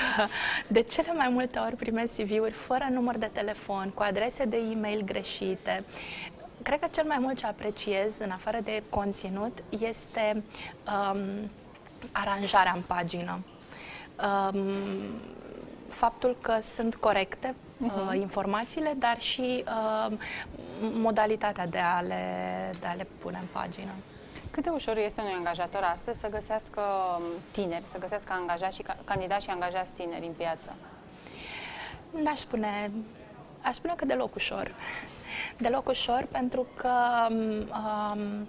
de 0.68 0.82
cele 0.82 1.14
mai 1.14 1.30
multe 1.30 1.60
ori 1.60 1.76
primesc 1.76 2.14
CV-uri 2.14 2.52
fără 2.52 2.88
număr 2.92 3.18
de 3.18 3.30
telefon, 3.34 3.92
cu 3.94 4.02
adrese 4.02 4.44
de 4.46 4.58
e-mail 4.58 5.04
greșite. 5.06 5.84
Cred 6.62 6.80
că 6.80 6.88
cel 6.92 7.06
mai 7.08 7.18
mult 7.20 7.38
ce 7.38 7.46
apreciez, 7.46 8.20
în 8.20 8.30
afară 8.30 8.60
de 8.64 8.84
conținut, 8.90 9.64
este 9.70 10.44
um, 11.14 11.50
aranjarea 12.12 12.72
în 12.76 12.82
pagină. 12.82 13.40
Um, 14.54 14.58
faptul 15.90 16.38
că 16.42 16.58
sunt 16.62 16.96
corecte 16.96 17.56
uh, 17.78 17.92
uh-huh. 17.92 18.16
informațiile, 18.16 18.94
dar 18.98 19.22
și 19.22 19.64
uh, 19.68 20.18
modalitatea 20.80 21.68
de 21.68 21.78
a, 21.78 22.00
le, 22.00 22.24
de 22.80 22.86
a 22.86 22.94
le 22.94 23.08
pune 23.20 23.38
în 23.42 23.48
pagină. 23.52 23.92
Cât 24.52 24.64
de 24.64 24.70
ușor 24.70 24.98
este 24.98 25.22
unui 25.22 25.34
angajator 25.34 25.84
astăzi 25.94 26.20
să 26.20 26.30
găsească 26.30 26.82
tineri, 27.52 27.86
să 27.92 27.98
găsească 28.00 28.34
angajați 28.34 28.76
și 28.76 28.84
candidați 29.04 29.44
și 29.44 29.50
angajați 29.50 29.92
tineri 29.92 30.26
în 30.26 30.32
piață? 30.32 30.74
N-aș 32.24 32.40
spune, 32.40 32.92
aș 33.62 33.76
spune 33.76 33.94
că 33.96 34.06
deloc 34.06 34.36
ușor. 34.36 34.72
Deloc 35.58 35.88
ușor 35.88 36.28
pentru 36.32 36.68
că 36.76 36.92
um, 37.30 38.48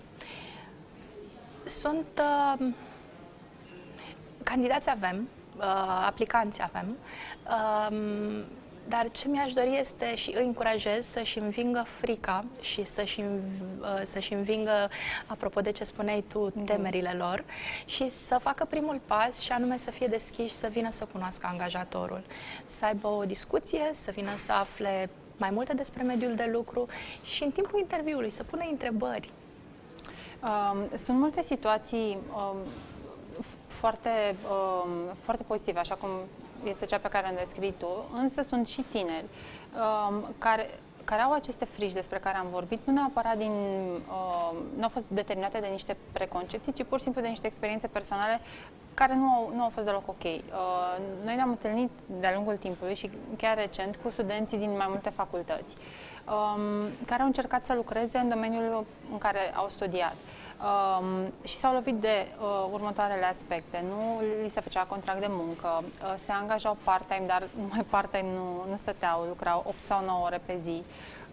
sunt 1.64 2.22
uh, 2.58 2.66
candidați 4.44 4.90
avem, 4.90 5.28
uh, 5.56 5.64
aplicanți 6.06 6.62
avem, 6.62 6.96
uh, 7.46 8.44
dar 8.88 9.10
ce 9.10 9.28
mi-aș 9.28 9.52
dori 9.52 9.78
este 9.78 10.14
și 10.14 10.32
îi 10.36 10.44
încurajez 10.44 11.06
să-și 11.06 11.38
învingă 11.38 11.84
frica 11.86 12.44
și 12.60 12.84
să-și, 12.84 13.20
uh, 13.20 14.02
să-și 14.04 14.32
învingă, 14.32 14.90
apropo 15.26 15.60
de 15.60 15.72
ce 15.72 15.84
spuneai 15.84 16.24
tu, 16.28 16.44
mhm. 16.54 16.64
temerile 16.64 17.14
lor 17.18 17.44
și 17.84 18.10
să 18.10 18.38
facă 18.40 18.64
primul 18.64 19.00
pas 19.06 19.40
și 19.40 19.52
anume 19.52 19.76
să 19.76 19.90
fie 19.90 20.06
deschiși, 20.06 20.54
să 20.54 20.66
vină 20.66 20.90
să 20.90 21.06
cunoască 21.12 21.46
angajatorul, 21.50 22.22
să 22.66 22.84
aibă 22.84 23.08
o 23.08 23.24
discuție, 23.24 23.90
să 23.92 24.10
vină 24.10 24.30
să 24.36 24.52
afle 24.52 25.10
mai 25.36 25.50
multe 25.50 25.74
despre 25.74 26.02
mediul 26.02 26.34
de 26.34 26.48
lucru 26.52 26.86
și 27.22 27.42
în 27.42 27.50
timpul 27.50 27.78
interviului 27.78 28.30
să 28.30 28.42
pună 28.42 28.66
întrebări. 28.70 29.30
Um, 30.42 30.98
sunt 30.98 31.18
multe 31.18 31.42
situații 31.42 32.18
um, 32.34 32.56
foarte, 33.66 34.36
um, 34.50 34.90
foarte 35.20 35.42
pozitive, 35.42 35.78
așa 35.78 35.94
cum 35.94 36.10
este 36.64 36.84
cea 36.86 36.98
pe 36.98 37.08
care 37.08 37.26
am 37.26 37.34
descris 37.34 37.72
tu, 37.78 38.04
însă 38.12 38.42
sunt 38.42 38.66
și 38.66 38.82
tineri 38.82 39.24
um, 39.74 40.34
care, 40.38 40.70
care 41.04 41.22
au 41.22 41.32
aceste 41.32 41.64
frici 41.64 41.92
despre 41.92 42.18
care 42.18 42.36
am 42.36 42.46
vorbit, 42.50 42.80
nu 42.84 42.92
neapărat 42.92 43.36
din. 43.36 43.52
Uh, 44.08 44.58
nu 44.76 44.82
au 44.82 44.88
fost 44.88 45.04
determinate 45.08 45.58
de 45.58 45.66
niște 45.66 45.96
preconcepții, 46.12 46.72
ci 46.72 46.84
pur 46.84 46.98
și 46.98 47.04
simplu 47.04 47.20
de 47.20 47.28
niște 47.28 47.46
experiențe 47.46 47.86
personale 47.86 48.40
care 48.94 49.14
nu 49.14 49.24
au, 49.24 49.52
nu 49.54 49.62
au 49.62 49.68
fost 49.68 49.86
deloc 49.86 50.08
ok. 50.08 50.24
Uh, 50.24 50.30
noi 51.24 51.34
ne-am 51.34 51.48
întâlnit 51.48 51.90
de-a 52.20 52.34
lungul 52.34 52.56
timpului 52.56 52.94
și 52.94 53.10
chiar 53.36 53.56
recent 53.56 53.96
cu 54.02 54.10
studenții 54.10 54.58
din 54.58 54.76
mai 54.76 54.86
multe 54.88 55.10
facultăți 55.10 55.74
um, 56.24 56.88
care 57.06 57.20
au 57.20 57.26
încercat 57.26 57.64
să 57.64 57.74
lucreze 57.74 58.18
în 58.18 58.28
domeniul 58.28 58.86
în 59.12 59.18
care 59.18 59.54
au 59.54 59.68
studiat. 59.68 60.14
Um, 60.14 61.32
și 61.44 61.56
s-au 61.56 61.72
lovit 61.72 61.94
de 61.94 62.26
uh, 62.40 62.68
următoarele 62.72 63.24
aspecte. 63.24 63.84
Nu 63.88 64.20
li 64.42 64.48
se 64.48 64.60
făcea 64.60 64.82
contract 64.84 65.20
de 65.20 65.26
muncă, 65.28 65.68
uh, 65.82 66.14
se 66.24 66.32
angajau 66.32 66.76
part-time, 66.82 67.26
dar 67.26 67.48
numai 67.56 67.86
part-time 67.90 68.28
nu, 68.34 68.70
nu 68.70 68.76
stăteau, 68.76 69.22
lucrau 69.28 69.64
8 69.66 69.76
sau 69.82 70.04
9 70.04 70.24
ore 70.24 70.40
pe 70.44 70.58
zi. 70.62 70.82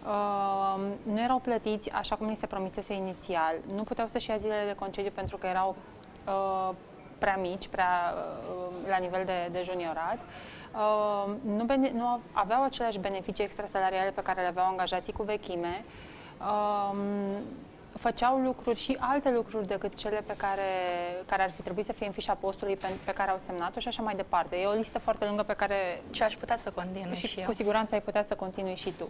Uh, 0.06 0.80
nu 1.02 1.20
erau 1.20 1.38
plătiți 1.38 1.90
așa 1.90 2.16
cum 2.16 2.26
li 2.26 2.36
se 2.36 2.46
promisese 2.46 2.94
inițial, 2.94 3.54
nu 3.74 3.82
puteau 3.82 4.06
să-și 4.06 4.30
ia 4.30 4.36
zilele 4.36 4.64
de 4.66 4.74
concediu 4.74 5.10
pentru 5.14 5.36
că 5.36 5.46
erau 5.46 5.76
uh, 6.26 6.74
prea 7.24 7.36
mici, 7.36 7.66
prea 7.68 8.14
uh, 8.14 8.88
la 8.88 8.96
nivel 8.96 9.22
de, 9.24 9.48
de 9.52 9.60
juniorat. 9.64 10.18
Uh, 10.74 11.34
nu, 11.42 11.64
nu 11.92 12.20
aveau 12.32 12.62
aceleași 12.64 12.98
beneficii 12.98 13.44
extrasalariale 13.44 14.10
pe 14.10 14.22
care 14.22 14.40
le 14.40 14.46
aveau 14.46 14.66
angajații 14.66 15.12
cu 15.12 15.22
vechime. 15.22 15.84
Uh, 16.40 16.96
făceau 17.96 18.38
lucruri 18.38 18.78
și 18.78 18.96
alte 19.00 19.30
lucruri 19.30 19.66
decât 19.66 19.94
cele 19.94 20.22
pe 20.26 20.36
care, 20.36 20.70
care 21.26 21.42
ar 21.42 21.50
fi 21.50 21.62
trebuit 21.62 21.84
să 21.84 21.92
fie 21.92 22.06
în 22.06 22.12
fișa 22.12 22.34
postului 22.34 22.76
pe, 22.76 22.86
pe 23.04 23.12
care 23.12 23.30
au 23.30 23.38
semnat-o 23.38 23.80
și 23.80 23.88
așa 23.88 24.02
mai 24.02 24.14
departe. 24.14 24.56
E 24.56 24.66
o 24.66 24.72
listă 24.72 24.98
foarte 24.98 25.24
lungă 25.24 25.42
pe 25.42 25.52
care... 25.52 26.02
Și 26.10 26.22
aș 26.22 26.36
putea 26.36 26.56
să 26.56 26.70
continui 26.70 27.16
și, 27.16 27.26
și 27.26 27.40
cu 27.40 27.52
siguranță 27.52 27.94
ai 27.94 28.02
putea 28.02 28.24
să 28.24 28.34
continui 28.34 28.74
și 28.74 28.92
tu. 28.98 29.08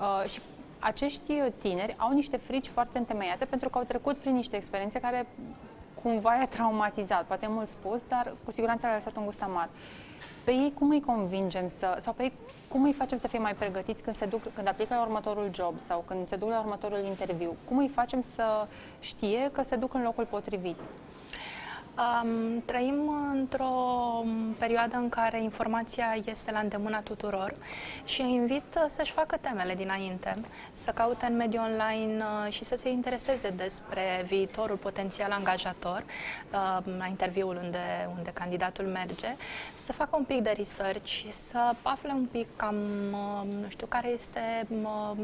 Uh, 0.00 0.28
și 0.28 0.40
acești 0.78 1.42
tineri 1.58 1.94
au 1.98 2.12
niște 2.12 2.36
frici 2.36 2.66
foarte 2.66 2.98
întemeiate 2.98 3.44
pentru 3.44 3.68
că 3.68 3.78
au 3.78 3.84
trecut 3.84 4.16
prin 4.16 4.34
niște 4.34 4.56
experiențe 4.56 5.00
care 5.00 5.26
cumva 6.02 6.34
i-a 6.34 6.46
traumatizat, 6.46 7.24
poate 7.24 7.46
mult 7.48 7.68
spus, 7.68 8.02
dar 8.08 8.34
cu 8.44 8.50
siguranță 8.50 8.86
le-a 8.86 8.94
lăsat 8.94 9.16
un 9.16 9.24
gust 9.24 9.42
amar. 9.42 9.68
Pe 10.44 10.50
ei 10.50 10.72
cum 10.78 10.90
îi 10.90 11.00
convingem 11.00 11.68
să, 11.68 11.96
sau 12.00 12.12
pe 12.12 12.22
ei 12.22 12.32
cum 12.68 12.82
îi 12.82 12.92
facem 12.92 13.18
să 13.18 13.28
fie 13.28 13.38
mai 13.38 13.54
pregătiți 13.54 14.02
când 14.02 14.16
se 14.16 14.26
duc, 14.26 14.42
când 14.54 14.68
aplică 14.68 14.94
la 14.94 15.02
următorul 15.02 15.50
job 15.54 15.78
sau 15.78 16.04
când 16.06 16.26
se 16.26 16.36
duc 16.36 16.48
la 16.48 16.60
următorul 16.60 17.04
interviu? 17.04 17.56
Cum 17.64 17.78
îi 17.78 17.88
facem 17.88 18.22
să 18.34 18.66
știe 19.00 19.50
că 19.52 19.62
se 19.62 19.76
duc 19.76 19.94
în 19.94 20.02
locul 20.02 20.24
potrivit? 20.24 20.76
Um, 21.96 22.62
trăim 22.64 23.10
într-o 23.32 23.74
perioadă 24.58 24.96
în 24.96 25.08
care 25.08 25.42
informația 25.42 26.16
este 26.24 26.50
la 26.50 26.58
îndemâna 26.58 27.00
tuturor 27.00 27.54
și 28.04 28.20
îi 28.20 28.32
invit 28.32 28.74
uh, 28.76 28.84
să-și 28.86 29.12
facă 29.12 29.36
temele 29.40 29.74
dinainte, 29.74 30.34
să 30.72 30.90
caute 30.90 31.26
în 31.26 31.36
mediul 31.36 31.62
online 31.62 32.24
uh, 32.24 32.52
și 32.52 32.64
să 32.64 32.76
se 32.76 32.88
intereseze 32.88 33.50
despre 33.50 34.24
viitorul 34.26 34.76
potențial 34.76 35.30
angajator 35.30 36.04
uh, 36.52 36.78
la 36.98 37.06
interviul 37.06 37.58
unde, 37.62 38.08
unde 38.16 38.30
candidatul 38.32 38.84
merge, 38.84 39.36
să 39.76 39.92
facă 39.92 40.16
un 40.16 40.24
pic 40.24 40.42
de 40.42 40.54
research, 40.56 41.24
să 41.28 41.74
afle 41.82 42.12
un 42.12 42.26
pic 42.30 42.46
cam, 42.56 42.74
nu 43.62 43.68
știu, 43.68 43.86
care 43.86 44.08
este 44.08 44.66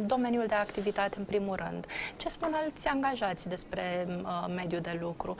domeniul 0.06 0.46
de 0.46 0.54
activitate 0.54 1.18
în 1.18 1.24
primul 1.24 1.54
rând, 1.54 1.86
ce 2.16 2.28
spun 2.28 2.52
alți 2.54 2.88
angajați 2.88 3.48
despre 3.48 4.06
mediul 4.54 4.80
de 4.80 4.98
lucru, 5.00 5.36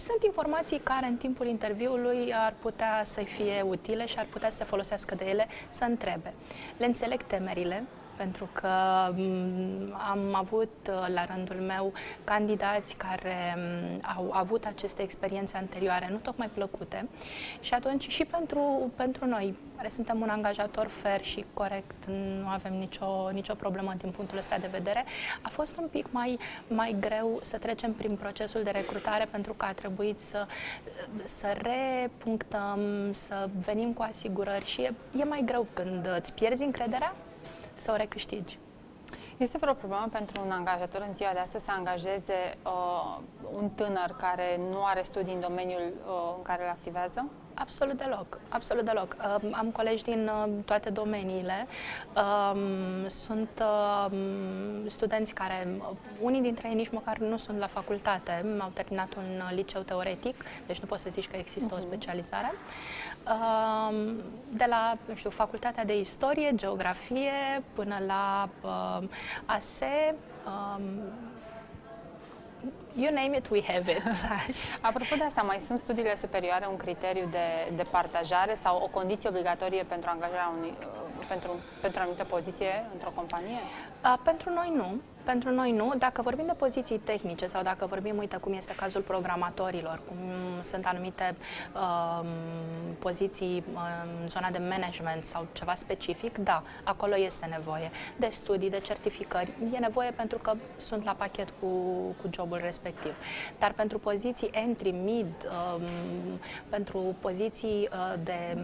sunt 0.00 0.22
informații 0.24 0.78
care 0.78 1.06
în 1.06 1.16
timpul 1.16 1.46
interviului 1.46 2.34
ar 2.34 2.54
putea 2.58 3.02
să 3.04 3.20
fie 3.20 3.62
utile 3.62 4.06
și 4.06 4.18
ar 4.18 4.26
putea 4.30 4.50
să 4.50 4.64
folosească 4.64 5.14
de 5.14 5.24
ele 5.24 5.46
să 5.68 5.84
întrebe. 5.84 6.34
Le 6.76 6.86
înțeleg 6.86 7.22
temerile, 7.22 7.84
pentru 8.18 8.48
că 8.52 8.68
mm, 9.16 9.94
am 10.10 10.34
avut 10.34 10.90
uh, 10.90 11.14
la 11.14 11.24
rândul 11.24 11.56
meu 11.56 11.92
candidați 12.24 12.96
care 12.96 13.56
mm, 13.56 14.00
au 14.16 14.30
avut 14.32 14.64
aceste 14.64 15.02
experiențe 15.02 15.56
anterioare, 15.56 16.08
nu 16.10 16.16
tocmai 16.16 16.50
plăcute. 16.54 17.08
Și 17.60 17.74
atunci 17.74 18.08
și 18.08 18.24
pentru, 18.24 18.90
pentru 18.96 19.26
noi, 19.26 19.54
care 19.76 19.88
suntem 19.88 20.20
un 20.20 20.28
angajator 20.28 20.86
fair 20.86 21.24
și 21.24 21.44
corect, 21.54 22.06
nu 22.40 22.48
avem 22.48 22.72
nicio, 22.78 23.30
nicio 23.32 23.54
problemă 23.54 23.94
din 23.98 24.10
punctul 24.10 24.38
ăsta 24.38 24.56
de 24.58 24.68
vedere, 24.70 25.04
a 25.42 25.48
fost 25.48 25.76
un 25.76 25.86
pic 25.90 26.12
mai, 26.12 26.38
mai 26.68 26.96
greu 27.00 27.38
să 27.42 27.58
trecem 27.58 27.92
prin 27.92 28.16
procesul 28.16 28.62
de 28.62 28.70
recrutare 28.70 29.26
pentru 29.30 29.52
că 29.52 29.64
a 29.64 29.72
trebuit 29.72 30.20
să, 30.20 30.46
să 31.22 31.56
repunctăm, 31.62 32.80
să 33.12 33.48
venim 33.64 33.92
cu 33.92 34.02
asigurări 34.02 34.64
și 34.64 34.80
e, 34.80 34.92
e 35.18 35.24
mai 35.24 35.42
greu 35.44 35.66
când 35.72 36.08
îți 36.16 36.32
pierzi 36.32 36.62
încrederea 36.62 37.14
să 37.78 37.90
o 37.92 37.96
recâștigi. 37.96 38.58
Este 39.38 39.58
vreo 39.58 39.72
problemă 39.74 40.08
pentru 40.12 40.42
un 40.44 40.50
angajator 40.50 41.04
în 41.08 41.14
ziua 41.14 41.30
de 41.32 41.38
astăzi 41.38 41.64
să 41.64 41.70
angajeze 41.76 42.54
uh, 42.64 43.18
un 43.52 43.68
tânăr 43.68 44.16
care 44.18 44.60
nu 44.70 44.84
are 44.84 45.02
studii 45.02 45.34
în 45.34 45.40
domeniul 45.40 45.92
uh, 46.06 46.34
în 46.36 46.42
care 46.42 46.62
îl 46.62 46.68
activează? 46.68 47.28
Absolut 47.54 47.96
deloc, 47.96 48.40
absolut 48.48 48.84
deloc. 48.84 49.16
Am 49.50 49.70
colegi 49.72 50.02
din 50.02 50.28
uh, 50.28 50.52
toate 50.64 50.90
domeniile. 50.90 51.66
Sunt 53.06 53.62
studenți 54.86 55.34
care, 55.34 55.68
unii 56.20 56.40
dintre 56.40 56.68
ei 56.68 56.74
nici 56.74 56.90
măcar 56.90 57.18
nu 57.18 57.36
sunt 57.36 57.58
la 57.58 57.66
facultate, 57.66 58.56
au 58.60 58.70
terminat 58.74 59.14
un 59.14 59.42
liceu 59.54 59.82
teoretic, 59.82 60.44
deci 60.66 60.78
nu 60.78 60.86
poți 60.86 61.02
să 61.02 61.08
zici 61.10 61.28
că 61.28 61.36
există 61.36 61.68
uh-huh. 61.68 61.78
o 61.78 61.80
mhm. 61.80 61.86
specializare. 61.86 62.52
De 64.48 64.64
la, 64.68 64.96
nu 65.04 65.14
știu, 65.14 65.30
facultatea 65.30 65.84
de 65.84 65.98
istorie, 65.98 66.50
geografie, 66.54 67.62
până 67.74 67.96
la 68.06 68.48
ASE, 69.46 70.14
You 72.98 73.12
name 73.12 73.36
it, 73.36 73.48
we 73.50 73.62
have 73.62 73.90
it. 73.90 74.02
Apropo 74.88 75.16
de 75.16 75.24
asta, 75.24 75.42
mai 75.42 75.58
sunt 75.58 75.78
studiile 75.78 76.16
superioare 76.16 76.66
un 76.70 76.76
criteriu 76.76 77.26
de, 77.30 77.72
de 77.76 77.82
partajare 77.82 78.54
sau 78.54 78.80
o 78.82 78.86
condiție 78.86 79.28
obligatorie 79.28 79.82
pentru 79.82 80.10
angajarea 80.10 80.52
unui, 80.56 80.74
uh, 80.80 81.26
pentru, 81.28 81.50
pentru 81.80 81.98
o 81.98 82.02
anumită 82.02 82.24
poziție 82.24 82.86
într-o 82.92 83.12
companie? 83.14 83.58
A, 84.00 84.20
pentru 84.24 84.50
noi 84.50 84.72
nu. 84.74 85.00
Pentru 85.28 85.50
noi 85.50 85.72
nu. 85.72 85.92
Dacă 85.98 86.22
vorbim 86.22 86.46
de 86.46 86.52
poziții 86.52 86.98
tehnice 86.98 87.46
sau 87.46 87.62
dacă 87.62 87.86
vorbim, 87.86 88.18
uite, 88.18 88.36
cum 88.36 88.52
este 88.52 88.74
cazul 88.74 89.00
programatorilor, 89.00 90.00
cum 90.06 90.16
sunt 90.60 90.86
anumite 90.86 91.36
uh, 91.74 92.26
poziții 92.98 93.64
în 94.20 94.28
zona 94.28 94.50
de 94.50 94.58
management 94.58 95.24
sau 95.24 95.46
ceva 95.52 95.74
specific, 95.74 96.38
da, 96.38 96.62
acolo 96.84 97.16
este 97.18 97.46
nevoie 97.46 97.90
de 98.16 98.26
studii, 98.30 98.70
de 98.70 98.78
certificări. 98.78 99.52
E 99.74 99.78
nevoie 99.78 100.10
pentru 100.10 100.38
că 100.38 100.52
sunt 100.76 101.04
la 101.04 101.12
pachet 101.12 101.52
cu, 101.60 101.66
cu 102.22 102.28
jobul 102.34 102.60
respectiv. 102.62 103.14
Dar 103.58 103.72
pentru 103.72 103.98
poziții 103.98 104.50
entry, 104.52 104.90
mid, 104.90 105.48
um, 105.76 105.82
pentru 106.68 107.16
poziții 107.20 107.88
uh, 107.92 108.14
de, 108.22 108.58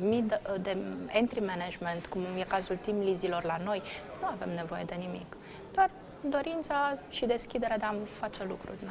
mid, 0.00 0.40
uh, 0.50 0.60
de 0.62 0.76
entry 1.06 1.40
management, 1.40 2.06
cum 2.06 2.20
e 2.38 2.42
cazul 2.42 2.76
team 2.76 2.98
lizilor 2.98 3.44
la 3.44 3.60
noi, 3.64 3.82
nu 4.20 4.26
avem 4.26 4.54
nevoie 4.54 4.82
de 4.86 4.94
nimic. 4.94 5.36
Doar 5.74 5.90
dorința 6.30 6.98
și 7.10 7.26
deschiderea 7.26 7.78
de 7.78 7.84
a 7.84 7.94
face 8.20 8.44
lucruri. 8.48 8.76
Da. 8.84 8.90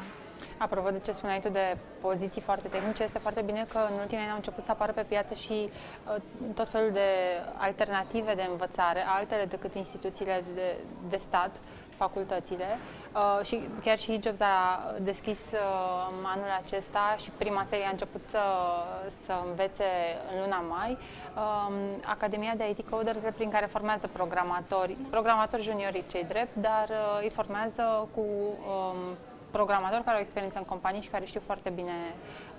Apropo 0.58 0.90
de 0.90 0.98
ce 0.98 1.12
spuneai 1.12 1.40
tu 1.40 1.48
de 1.48 1.76
poziții 2.00 2.40
foarte 2.40 2.68
tehnice, 2.68 3.02
este 3.02 3.18
foarte 3.18 3.42
bine 3.42 3.66
că 3.68 3.78
în 3.90 3.98
ultimii 3.98 4.22
ani 4.22 4.30
au 4.30 4.36
început 4.36 4.64
să 4.64 4.70
apară 4.70 4.92
pe 4.92 5.02
piață 5.02 5.34
și 5.34 5.52
uh, 5.62 6.16
tot 6.54 6.68
felul 6.68 6.90
de 6.92 7.08
alternative 7.56 8.34
de 8.34 8.46
învățare, 8.50 9.04
altele 9.06 9.44
decât 9.44 9.74
instituțiile 9.74 10.44
de, 10.54 10.76
de 11.08 11.16
stat, 11.16 11.60
facultățile. 11.96 12.78
Uh, 13.14 13.44
și 13.46 13.60
chiar 13.84 13.98
și 13.98 14.20
Jobs 14.22 14.40
a 14.40 14.94
deschis 15.00 15.38
uh, 15.52 16.14
anul 16.22 16.50
acesta 16.62 17.14
și 17.18 17.30
prima 17.30 17.66
serie 17.68 17.86
a 17.86 17.90
început 17.90 18.22
să, 18.22 18.42
să 19.24 19.32
învețe 19.48 19.84
în 20.32 20.42
luna 20.42 20.60
mai. 20.60 20.98
Uh, 21.36 21.74
Academia 22.06 22.54
de 22.56 22.68
IT 22.68 22.90
Coders 22.90 23.22
prin 23.34 23.50
care 23.50 23.66
formează 23.66 24.08
programatori, 24.12 24.96
programatori 25.10 25.62
juniori 25.62 26.04
cei 26.10 26.24
drept, 26.24 26.54
dar 26.54 26.88
uh, 26.88 27.22
îi 27.22 27.30
formează 27.30 28.08
cu 28.14 28.20
um, 28.20 29.16
programatori 29.58 30.04
care 30.04 30.16
au 30.16 30.22
experiență 30.22 30.58
în 30.58 30.64
companii 30.64 31.00
și 31.00 31.08
care 31.08 31.24
știu 31.24 31.40
foarte 31.40 31.70
bine 31.70 31.96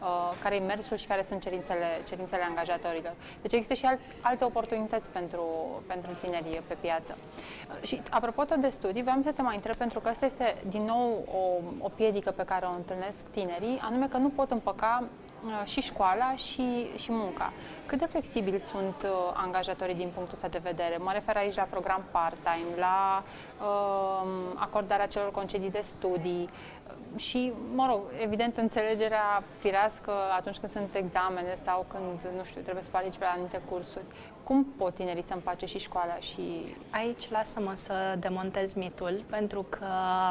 uh, 0.02 0.32
care 0.44 0.56
e 0.56 0.60
mersul 0.60 0.98
și 0.98 1.08
care 1.08 1.24
sunt 1.24 1.42
cerințele, 1.42 1.88
cerințele 2.08 2.44
angajatorilor. 2.44 3.14
Deci 3.42 3.54
există 3.54 3.74
și 3.74 3.86
alt, 3.86 4.00
alte 4.22 4.44
oportunități 4.44 5.10
pentru, 5.10 5.46
pentru 5.88 6.12
tinerii 6.22 6.62
pe 6.68 6.76
piață. 6.82 7.18
Uh, 7.18 7.88
și 7.88 8.02
apropo 8.10 8.44
tot 8.44 8.58
de 8.58 8.70
studii, 8.70 9.02
vreau 9.02 9.20
să 9.24 9.32
te 9.32 9.42
mai 9.42 9.56
întreb, 9.56 9.76
pentru 9.76 10.00
că 10.00 10.10
asta 10.10 10.26
este 10.26 10.56
din 10.68 10.84
nou 10.84 11.24
o, 11.42 11.44
o 11.86 11.90
piedică 11.90 12.32
pe 12.32 12.44
care 12.44 12.66
o 12.66 12.76
întâlnesc 12.76 13.22
tinerii, 13.32 13.80
anume 13.82 14.08
că 14.08 14.18
nu 14.18 14.30
pot 14.30 14.52
împăca 14.52 15.04
Uh, 15.04 15.25
și 15.64 15.82
școala 15.82 16.36
și, 16.36 16.88
și 16.98 17.12
munca. 17.12 17.54
Cât 17.86 18.00
de 18.00 18.06
flexibili 18.06 18.60
sunt 18.60 19.04
uh, 19.04 19.10
angajatorii 19.34 19.96
din 19.96 20.12
punctul 20.14 20.34
ăsta 20.36 20.48
de 20.48 20.60
vedere? 20.64 20.98
Mă 20.98 21.12
refer 21.14 21.36
aici 21.38 21.56
la 21.56 21.68
program 21.70 22.04
part-time, 22.12 22.78
la 22.78 23.24
uh, 23.62 24.28
acordarea 24.56 25.08
celor 25.08 25.32
concedii 25.32 25.72
de 25.72 25.82
studii 25.84 26.50
uh, 26.50 27.20
și, 27.20 27.54
mă 27.74 27.86
rog, 27.90 28.02
evident, 28.22 28.58
înțelegerea 28.58 29.44
firească 29.58 30.12
atunci 30.38 30.58
când 30.58 30.72
sunt 30.72 30.96
examene 30.96 31.56
sau 31.64 31.86
când, 31.88 32.36
nu 32.38 32.44
știu, 32.44 32.62
trebuie 32.62 32.84
să 32.84 32.90
participe 32.92 33.24
la 33.24 33.32
anumite 33.32 33.62
cursuri. 33.70 34.06
Cum 34.44 34.64
pot 34.78 34.94
tinerii 34.94 35.24
să 35.24 35.34
împace 35.34 35.66
și 35.66 35.80
școala 35.80 36.16
și... 36.16 36.76
Aici 36.90 37.30
lasă-mă 37.30 37.72
să 37.76 38.16
demontez 38.20 38.74
mitul, 38.74 39.24
pentru 39.30 39.66
că 39.70 39.86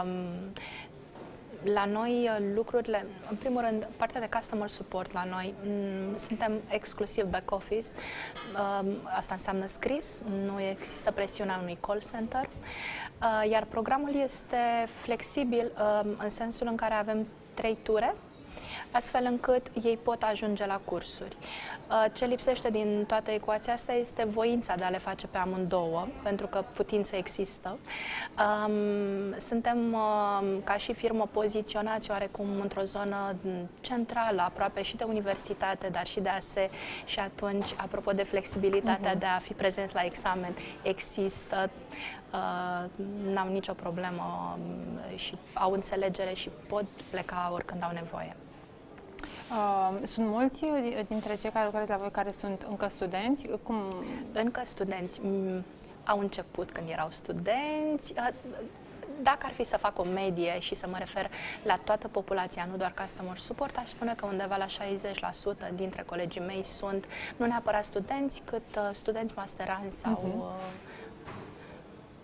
um, 0.05 0.53
la 1.73 1.85
noi 1.85 2.31
uh, 2.31 2.47
lucrurile, 2.55 3.07
în 3.31 3.37
primul 3.37 3.61
rând, 3.61 3.89
partea 3.97 4.21
de 4.21 4.29
customer 4.37 4.69
support 4.69 5.13
la 5.13 5.25
noi, 5.25 5.55
mm, 5.65 6.17
suntem 6.17 6.61
exclusiv 6.69 7.25
back 7.25 7.51
office, 7.51 7.89
um, 8.81 8.87
asta 9.17 9.35
înseamnă 9.35 9.67
scris, 9.67 10.23
nu 10.45 10.61
există 10.61 11.11
presiunea 11.11 11.59
unui 11.63 11.79
call 11.81 12.03
center, 12.11 12.49
uh, 12.49 13.51
iar 13.51 13.65
programul 13.65 14.15
este 14.15 14.87
flexibil 14.87 15.73
um, 16.05 16.17
în 16.19 16.31
sensul 16.31 16.67
în 16.67 16.77
care 16.77 16.95
avem 16.95 17.27
trei 17.55 17.79
ture 17.83 18.15
astfel 18.95 19.25
încât 19.25 19.67
ei 19.83 19.99
pot 20.03 20.23
ajunge 20.23 20.67
la 20.67 20.81
cursuri. 20.85 21.37
Uh, 21.89 22.05
ce 22.13 22.25
lipsește 22.25 22.71
din 22.71 23.05
toată 23.07 23.31
ecuația 23.31 23.73
asta 23.73 23.93
este 23.93 24.25
voința 24.25 24.75
de 24.75 24.85
a 24.85 24.89
le 24.89 24.99
face 24.99 25.27
pe 25.27 25.39
amândouă, 25.39 26.07
pentru 26.23 26.47
că 26.47 26.65
putință 26.73 27.17
există. 27.17 27.79
Um, 28.39 29.39
suntem 29.39 29.79
um, 29.93 30.61
ca 30.65 30.77
și 30.77 30.93
firmă 30.93 31.29
poziționați 31.33 32.11
oarecum 32.11 32.47
într-o 32.61 32.83
zonă 32.83 33.35
centrală, 33.81 34.43
aproape 34.43 34.83
și 34.83 34.97
de 34.97 35.05
universitate, 35.05 35.89
dar 35.89 36.07
și 36.07 36.21
de 36.21 36.29
ASE 36.29 36.71
și 37.05 37.19
atunci, 37.19 37.75
apropo 37.77 38.11
de 38.11 38.23
flexibilitatea 38.23 39.17
uh-huh. 39.17 39.19
de 39.19 39.27
a 39.27 39.39
fi 39.39 39.53
prezenți 39.53 39.95
la 39.95 40.05
examen, 40.05 40.55
există 40.83 41.71
Uh, 42.35 42.91
n-au 43.33 43.49
nicio 43.49 43.73
problemă 43.73 44.57
um, 44.59 45.17
și 45.17 45.35
au 45.53 45.73
înțelegere 45.73 46.35
și 46.35 46.51
pot 46.67 46.85
pleca 47.11 47.51
oricând 47.53 47.83
au 47.83 47.91
nevoie. 47.93 48.37
Uh, 49.51 50.07
sunt 50.07 50.27
mulți 50.27 50.65
dintre 51.09 51.37
cei 51.37 51.51
care 51.51 51.65
lucrează 51.65 51.93
la 51.93 51.99
voi 51.99 52.11
care 52.11 52.31
sunt 52.31 52.63
încă 52.69 52.89
studenți? 52.89 53.47
Cum? 53.63 53.77
Încă 54.33 54.61
studenți. 54.65 55.21
Mm, 55.23 55.65
au 56.05 56.19
început 56.19 56.71
când 56.71 56.89
erau 56.89 57.09
studenți. 57.11 58.13
Uh, 58.17 58.29
dacă 59.23 59.47
ar 59.47 59.53
fi 59.53 59.65
să 59.65 59.77
fac 59.77 59.99
o 59.99 60.05
medie 60.05 60.59
și 60.59 60.75
să 60.75 60.87
mă 60.91 60.97
refer 60.99 61.31
la 61.63 61.77
toată 61.77 62.09
populația, 62.09 62.69
nu 62.71 62.77
doar 62.77 62.95
customer 63.01 63.37
support, 63.37 63.77
aș 63.77 63.89
spune 63.89 64.15
că 64.15 64.27
undeva 64.27 64.57
la 64.57 64.67
60% 64.67 65.75
dintre 65.75 66.03
colegii 66.03 66.41
mei 66.41 66.65
sunt 66.65 67.07
nu 67.37 67.47
neapărat 67.47 67.85
studenți, 67.85 68.43
cât 68.45 68.77
uh, 68.77 68.89
studenți 68.93 69.35
masterani 69.37 69.91
sau 69.91 70.23
uh-huh. 70.23 70.73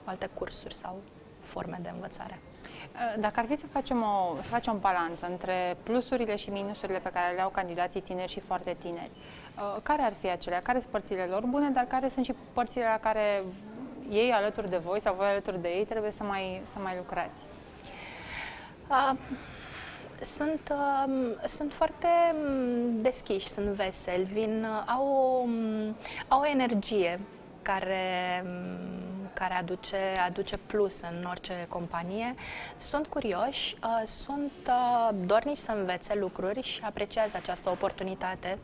alte 0.04 0.30
cursuri 0.34 0.74
sau 0.74 1.00
forme 1.50 1.78
de 1.82 1.90
învățare. 1.94 2.38
Uh, 2.38 3.20
dacă 3.20 3.40
ar 3.40 3.46
fi 3.46 3.56
să 3.56 3.66
facem 3.72 4.02
o, 4.02 4.36
să 4.40 4.48
facem 4.48 4.74
o 4.74 4.76
balanță 4.78 5.26
între 5.30 5.76
plusurile 5.82 6.36
și 6.36 6.50
minusurile 6.50 6.98
pe 6.98 7.10
care 7.10 7.34
le 7.34 7.40
au 7.40 7.48
candidații 7.48 8.00
tineri 8.00 8.30
și 8.30 8.40
foarte 8.40 8.76
tineri, 8.78 9.10
uh, 9.56 9.82
care 9.82 10.02
ar 10.02 10.14
fi 10.14 10.30
acelea? 10.30 10.60
Care 10.60 10.78
sunt 10.78 10.90
părțile 10.90 11.24
lor 11.24 11.42
bune, 11.46 11.68
dar 11.68 11.84
care 11.84 12.08
sunt 12.08 12.24
și 12.24 12.34
părțile 12.52 12.84
la 12.84 12.98
care 12.98 13.42
ei 14.10 14.30
alături 14.30 14.70
de 14.70 14.76
voi 14.76 15.00
sau 15.00 15.14
voi 15.14 15.26
alături 15.26 15.60
de 15.60 15.68
ei 15.68 15.84
trebuie 15.84 16.10
să 16.10 16.22
mai, 16.22 16.62
să 16.72 16.78
mai 16.82 16.94
lucrați? 16.96 17.44
Uh, 18.88 19.18
sunt, 20.24 20.72
uh, 20.72 21.12
sunt 21.46 21.72
foarte 21.72 22.08
mm, 22.34 23.02
deschiși, 23.02 23.48
sunt 23.48 23.66
veseli, 23.66 24.24
vin, 24.24 24.64
uh, 24.64 24.92
au, 24.96 25.06
o, 25.06 25.44
mm, 25.46 25.96
au 26.28 26.40
o 26.40 26.46
energie 26.46 27.20
care 27.62 28.44
mm, 28.44 29.19
care 29.40 29.54
aduce, 29.54 29.96
aduce 30.26 30.56
plus 30.56 31.00
în 31.00 31.24
orice 31.28 31.66
companie, 31.68 32.34
sunt 32.76 33.06
curioși, 33.06 33.76
uh, 33.84 34.06
sunt 34.06 34.52
uh, 34.68 35.08
dornici 35.26 35.56
să 35.56 35.72
învețe 35.72 36.14
lucruri 36.14 36.62
și 36.62 36.80
apreciază 36.84 37.36
această 37.36 37.70
oportunitate. 37.70 38.58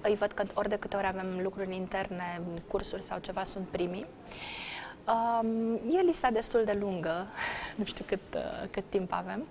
Îi 0.00 0.14
văd 0.14 0.32
că 0.32 0.44
ori 0.54 0.68
de 0.68 0.76
câte 0.76 0.96
ori 0.96 1.06
avem 1.06 1.40
lucruri 1.42 1.74
interne, 1.74 2.40
cursuri 2.68 3.02
sau 3.02 3.18
ceva, 3.18 3.44
sunt 3.44 3.66
primii. 3.68 4.06
Um, 5.06 5.74
e 5.74 6.00
lista 6.00 6.30
destul 6.30 6.64
de 6.64 6.76
lungă, 6.80 7.26
nu 7.78 7.84
știu 7.84 8.04
cât, 8.08 8.34
uh, 8.34 8.68
cât 8.70 8.84
timp 8.88 9.12
avem. 9.12 9.46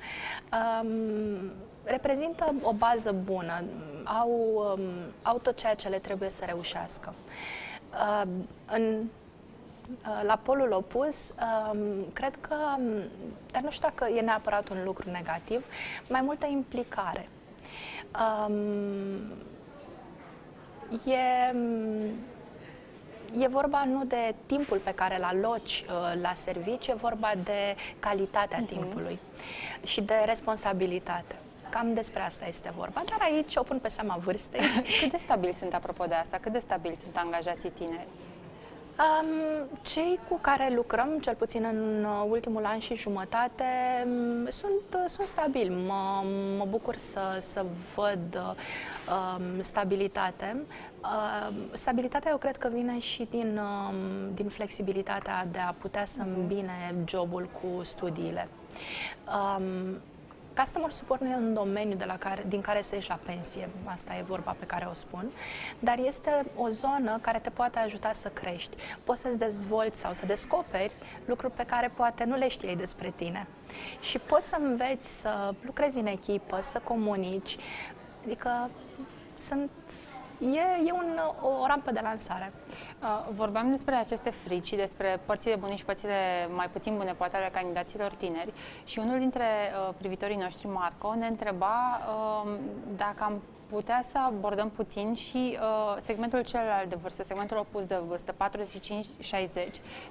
Um, 0.82 1.52
reprezintă 1.84 2.56
o 2.62 2.74
bază 2.74 3.12
bună, 3.12 3.64
au, 4.04 4.32
um, 4.76 4.82
au 5.22 5.38
tot 5.38 5.58
ceea 5.58 5.74
ce 5.76 5.88
le 5.88 6.00
trebuie 6.00 6.30
să 6.30 6.46
reușească. 6.46 7.14
Uh, 7.92 8.28
în 8.66 9.04
Uh, 9.04 9.23
la 10.24 10.40
polul 10.44 10.72
opus, 10.72 11.34
um, 11.72 11.80
cred 12.14 12.36
că, 12.42 12.56
um, 12.78 12.84
dar 13.52 13.62
nu 13.62 13.72
știu 13.72 13.90
dacă 13.90 14.12
e 14.12 14.22
neapărat 14.22 14.70
un 14.70 14.84
lucru 14.84 15.10
negativ, 15.10 15.66
mai 16.10 16.22
multă 16.22 16.46
implicare. 16.46 17.28
Um, 18.48 19.32
e, 21.06 21.56
e 23.40 23.48
vorba 23.48 23.84
nu 23.86 24.04
de 24.06 24.36
timpul 24.46 24.78
pe 24.78 24.94
care 24.94 25.18
îl 25.18 25.24
aloci 25.24 25.86
uh, 25.88 26.22
la 26.22 26.34
serviciu, 26.34 26.92
e 26.92 26.96
vorba 26.96 27.32
de 27.44 27.76
calitatea 28.00 28.64
uh-huh. 28.64 28.68
timpului 28.68 29.20
și 29.84 30.02
de 30.02 30.16
responsabilitate. 30.26 31.36
Cam 31.70 31.94
despre 31.94 32.22
asta 32.22 32.46
este 32.48 32.74
vorba, 32.76 33.02
dar 33.10 33.18
aici 33.22 33.56
o 33.56 33.64
pun 33.64 33.80
pe 33.80 33.90
seama 33.90 34.16
vârstei. 34.24 34.62
Cât 35.00 35.12
de 35.12 35.18
stabili 35.18 35.54
sunt, 35.54 35.74
apropo 35.74 36.06
de 36.06 36.14
asta, 36.14 36.38
cât 36.42 36.52
de 36.52 36.60
stabili 36.60 36.96
sunt 36.96 37.18
angajații 37.18 37.70
tineri? 37.70 38.08
Um, 39.00 39.68
cei 39.82 40.20
cu 40.30 40.38
care 40.42 40.74
lucrăm, 40.76 41.20
cel 41.22 41.36
puțin 41.36 41.64
în 41.64 42.04
uh, 42.04 42.26
ultimul 42.30 42.66
an 42.66 42.80
și 42.80 42.96
jumătate, 42.96 43.64
um, 44.06 44.50
sunt, 44.50 44.84
uh, 44.94 45.04
sunt 45.06 45.28
stabili. 45.28 45.70
Mă, 45.70 46.24
mă 46.58 46.66
bucur 46.70 46.98
să, 46.98 47.38
să 47.40 47.66
văd 47.96 48.36
um, 48.36 49.62
stabilitate. 49.62 50.58
Uh, 51.02 51.54
stabilitatea 51.72 52.32
eu 52.32 52.38
cred 52.38 52.58
că 52.58 52.70
vine 52.74 53.00
și 53.00 53.28
din, 53.30 53.60
um, 53.60 54.34
din 54.34 54.48
flexibilitatea 54.48 55.48
de 55.52 55.60
a 55.60 55.72
putea 55.72 56.06
să 56.06 56.22
îmbine 56.22 56.96
jobul 57.08 57.50
cu 57.62 57.84
studiile. 57.84 58.48
Um, 59.26 59.98
Customer 60.56 60.90
support 60.90 61.22
nu 61.22 61.30
e 61.30 61.36
un 61.36 61.54
domeniu 61.54 61.96
de 61.96 62.06
la 62.06 62.18
care, 62.18 62.44
din 62.48 62.62
care 62.62 62.82
să 62.82 62.96
ieși 62.96 63.10
la 63.10 63.20
pensie, 63.24 63.70
asta 63.84 64.16
e 64.16 64.22
vorba 64.22 64.56
pe 64.60 64.66
care 64.66 64.88
o 64.90 64.94
spun, 64.94 65.32
dar 65.80 66.00
este 66.00 66.46
o 66.56 66.70
zonă 66.70 67.20
care 67.22 67.40
te 67.40 67.50
poate 67.50 67.80
ajuta 67.80 68.12
să 68.12 68.28
crești. 68.28 68.76
Poți 69.04 69.22
să-ți 69.22 69.38
dezvolți 69.38 70.00
sau 70.00 70.14
să 70.14 70.26
descoperi 70.26 70.94
lucruri 71.26 71.54
pe 71.54 71.64
care 71.66 71.92
poate 71.96 72.24
nu 72.24 72.36
le 72.36 72.48
știai 72.48 72.76
despre 72.76 73.14
tine. 73.16 73.48
Și 74.00 74.20
poți 74.20 74.48
să 74.48 74.58
înveți 74.60 75.20
să 75.20 75.54
lucrezi 75.62 76.00
în 76.00 76.06
echipă, 76.06 76.62
să 76.62 76.80
comunici, 76.84 77.58
adică 78.26 78.70
sunt 79.38 79.72
e, 80.40 80.88
e 80.88 80.92
un, 80.92 81.20
o 81.42 81.66
rampă 81.68 81.92
de 81.92 82.00
lansare. 82.04 82.54
Uh, 83.02 83.28
vorbeam 83.32 83.72
despre 83.72 83.96
aceste 83.96 84.30
frici 84.30 84.66
și 84.66 84.76
despre 84.76 85.20
părțile 85.26 85.56
bune 85.56 85.76
și 85.76 85.86
părțile 85.86 86.48
mai 86.56 86.70
puțin 86.72 86.98
bune, 86.98 87.14
poate, 87.14 87.36
ale 87.36 87.50
candidaților 87.54 88.12
tineri 88.12 88.54
și 88.84 89.00
unul 89.00 89.20
dintre 89.20 89.44
uh, 89.44 89.94
privitorii 89.98 90.36
noștri, 90.36 90.68
Marco, 90.68 91.16
ne 91.16 91.28
întreba 91.28 92.00
uh, 92.44 92.52
dacă 92.96 93.24
am 93.24 93.42
putea 93.74 94.04
să 94.10 94.18
abordăm 94.18 94.70
puțin 94.70 95.14
și 95.14 95.58
uh, 95.62 95.98
segmentul 96.04 96.42
celălalt 96.44 96.90
de 96.90 96.98
vârstă, 97.02 97.24
segmentul 97.24 97.58
opus 97.58 97.86
de 97.86 98.00
vârstă, 98.08 98.34
45-60. 98.34 98.36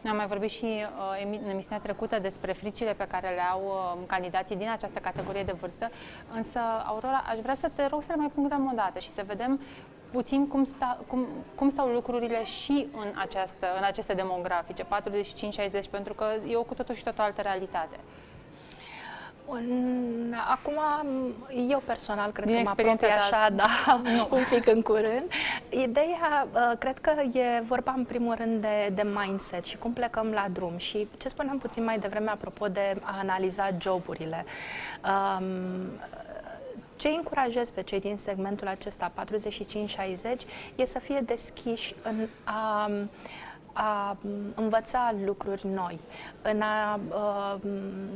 Noi 0.01 0.11
am 0.11 0.17
mai 0.17 0.27
vorbit 0.27 0.51
și 0.51 0.65
uh, 0.65 1.25
în 1.25 1.49
emisiunea 1.49 1.81
trecută 1.83 2.19
despre 2.19 2.53
fricile 2.53 2.93
pe 2.93 3.07
care 3.07 3.29
le 3.29 3.41
au 3.53 3.63
uh, 3.65 4.07
candidații 4.07 4.57
din 4.57 4.71
această 4.71 4.99
categorie 4.99 5.43
de 5.43 5.55
vârstă, 5.61 5.91
însă, 6.33 6.59
Aurora, 6.87 7.25
aș 7.29 7.39
vrea 7.39 7.55
să 7.55 7.71
te 7.75 7.87
rog 7.87 8.03
să 8.03 8.09
le 8.11 8.17
mai 8.17 8.31
punctăm 8.35 8.69
o 8.73 8.75
dată 8.75 8.99
și 8.99 9.11
să 9.11 9.25
vedem 9.27 9.61
puțin 10.13 10.49
cum, 10.49 10.65
sta, 10.65 10.99
cum, 11.07 11.27
cum 11.55 11.69
stau 11.69 11.89
lucrurile 11.89 12.45
și 12.45 12.87
în, 12.93 13.13
această, 13.15 13.67
în 13.77 13.85
aceste 13.85 14.13
demografice, 14.13 14.85
45-60, 14.85 14.87
pentru 15.91 16.15
că 16.15 16.25
e 16.49 16.57
o 16.57 16.63
cu 16.63 16.75
totul 16.75 16.95
și 16.95 17.03
totul 17.03 17.25
altă 17.25 17.41
realitate. 17.41 17.97
Acum, 20.51 20.79
eu 21.69 21.83
personal 21.85 22.31
cred 22.31 22.47
Din 22.47 22.57
că 22.57 22.63
mă 22.63 22.69
apropie 22.71 23.09
așa, 23.09 23.49
da, 23.53 24.01
nu. 24.03 24.29
un 24.37 24.43
pic 24.51 24.67
în 24.67 24.83
curând. 24.83 25.31
Ideea, 25.71 26.47
uh, 26.53 26.79
cred 26.79 26.99
că 26.99 27.11
e 27.39 27.63
vorba 27.63 27.95
în 27.97 28.05
primul 28.05 28.35
rând 28.35 28.61
de, 28.61 28.91
de 28.95 29.03
mindset 29.15 29.65
și 29.65 29.79
cum 29.79 29.93
plecăm 29.93 30.31
la 30.31 30.47
drum 30.53 30.77
și 30.77 31.09
ce 31.19 31.29
spuneam 31.29 31.59
puțin 31.59 31.85
mai 31.85 31.99
devreme 31.99 32.31
apropo 32.31 32.67
de 32.67 32.97
a 33.03 33.19
analiza 33.19 33.69
joburile. 33.81 34.45
Um, 35.05 35.45
ce 37.03 37.09
încurajez 37.09 37.71
pe 37.71 37.83
cei 37.83 38.01
din 38.01 38.17
segmentul 38.17 38.67
acesta 38.67 39.13
45-60 39.13 39.25
e 40.75 40.85
să 40.85 40.99
fie 40.99 41.21
deschiși 41.21 41.95
în 42.03 42.29
a 42.45 42.91
a 43.73 44.17
învăța 44.55 45.15
lucruri 45.25 45.67
noi, 45.67 46.01
în 46.43 46.61
a 46.61 47.01
uh, 47.09 47.55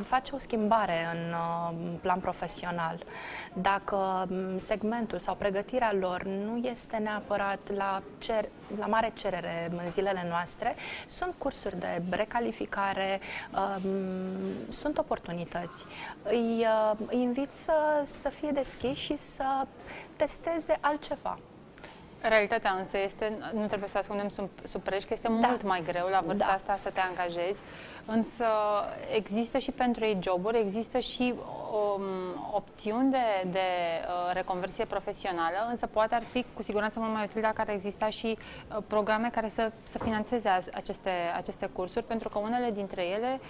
face 0.03 0.35
o 0.35 0.39
schimbare 0.39 1.07
în 1.15 1.33
uh, 1.33 1.99
plan 2.01 2.21
profesional. 2.21 3.03
Dacă 3.53 4.29
segmentul 4.57 5.19
sau 5.19 5.35
pregătirea 5.35 5.93
lor 6.01 6.23
nu 6.23 6.57
este 6.57 6.97
neapărat 6.97 7.75
la, 7.75 8.03
cer, 8.19 8.49
la 8.79 8.87
mare 8.87 9.13
cerere 9.15 9.71
în 9.71 9.91
zilele 9.91 10.27
noastre, 10.29 10.75
sunt 11.07 11.35
cursuri 11.39 11.79
de 11.79 12.03
recalificare, 12.11 13.21
uh, 13.53 13.77
sunt 14.69 14.99
oportunități. 14.99 15.85
Îi, 16.23 16.67
uh, 16.93 16.99
îi 17.07 17.21
invit 17.21 17.55
să, 17.55 17.73
să 18.05 18.29
fie 18.29 18.51
deschiși 18.51 19.03
și 19.03 19.17
să 19.17 19.67
testeze 20.17 20.79
altceva. 20.81 21.39
Realitatea 22.29 22.71
însă 22.71 22.99
este, 22.99 23.39
nu 23.53 23.67
trebuie 23.67 23.89
să 23.89 23.99
ascundem 23.99 24.29
sub, 24.29 24.49
sub 24.63 24.83
preș, 24.83 25.03
că 25.05 25.13
este 25.13 25.29
da. 25.29 25.35
mult 25.47 25.63
mai 25.63 25.83
greu 25.83 26.07
la 26.11 26.21
vârsta 26.27 26.47
da. 26.47 26.53
asta 26.53 26.77
să 26.77 26.91
te 26.91 27.01
angajezi, 27.01 27.61
însă 28.07 28.45
există 29.15 29.59
și 29.59 29.71
pentru 29.71 30.05
ei 30.05 30.19
joburi, 30.23 30.59
există 30.59 30.99
și 30.99 31.35
um, 31.37 32.03
opțiuni 32.53 33.11
de, 33.11 33.49
de 33.51 33.59
uh, 33.59 34.33
reconversie 34.33 34.85
profesională, 34.85 35.57
însă 35.71 35.87
poate 35.87 36.15
ar 36.15 36.23
fi 36.23 36.45
cu 36.55 36.63
siguranță 36.63 37.01
mult 37.01 37.13
mai 37.13 37.25
util 37.25 37.41
dacă 37.41 37.61
ar 37.61 37.69
exista 37.69 38.09
și 38.09 38.37
uh, 38.37 38.77
programe 38.87 39.31
care 39.31 39.49
să, 39.49 39.73
să 39.83 39.99
financeze 39.99 40.49
aceste, 40.75 41.11
aceste 41.37 41.67
cursuri, 41.67 42.05
pentru 42.05 42.29
că 42.29 42.39
unele 42.39 42.71
dintre 42.71 43.03
ele 43.07 43.41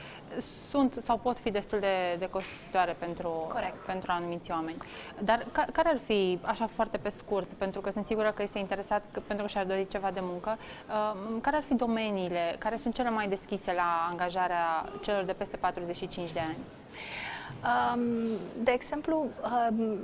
sunt 0.68 0.98
sau 1.02 1.16
pot 1.16 1.38
fi 1.38 1.50
destul 1.50 1.78
de, 1.78 2.16
de 2.18 2.28
costisitoare 2.28 2.96
pentru, 2.98 3.52
pentru 3.86 4.10
anumiți 4.12 4.50
oameni. 4.50 4.78
Dar 5.18 5.46
ca, 5.52 5.64
care 5.72 5.88
ar 5.88 5.98
fi, 5.98 6.38
așa 6.42 6.66
foarte 6.66 6.96
pe 6.96 7.08
scurt, 7.08 7.52
pentru 7.52 7.80
că 7.80 7.90
sunt 7.90 8.04
sigură 8.04 8.30
că 8.30 8.42
este 8.42 8.58
interesat 8.58 9.04
că, 9.10 9.20
pentru 9.26 9.44
că 9.44 9.50
și-ar 9.50 9.64
dori 9.64 9.86
ceva 9.88 10.10
de 10.10 10.20
muncă, 10.22 10.58
uh, 10.88 11.38
care 11.40 11.56
ar 11.56 11.62
fi 11.62 11.74
domeniile 11.74 12.56
care 12.58 12.76
sunt 12.76 12.94
cele 12.94 13.10
mai 13.10 13.28
deschise 13.28 13.72
la 13.72 14.06
angajarea 14.46 14.98
celor 15.02 15.24
de 15.24 15.32
peste 15.32 15.56
45 15.56 16.32
de 16.32 16.40
ani? 16.40 16.56
De 18.62 18.70
exemplu, 18.70 19.26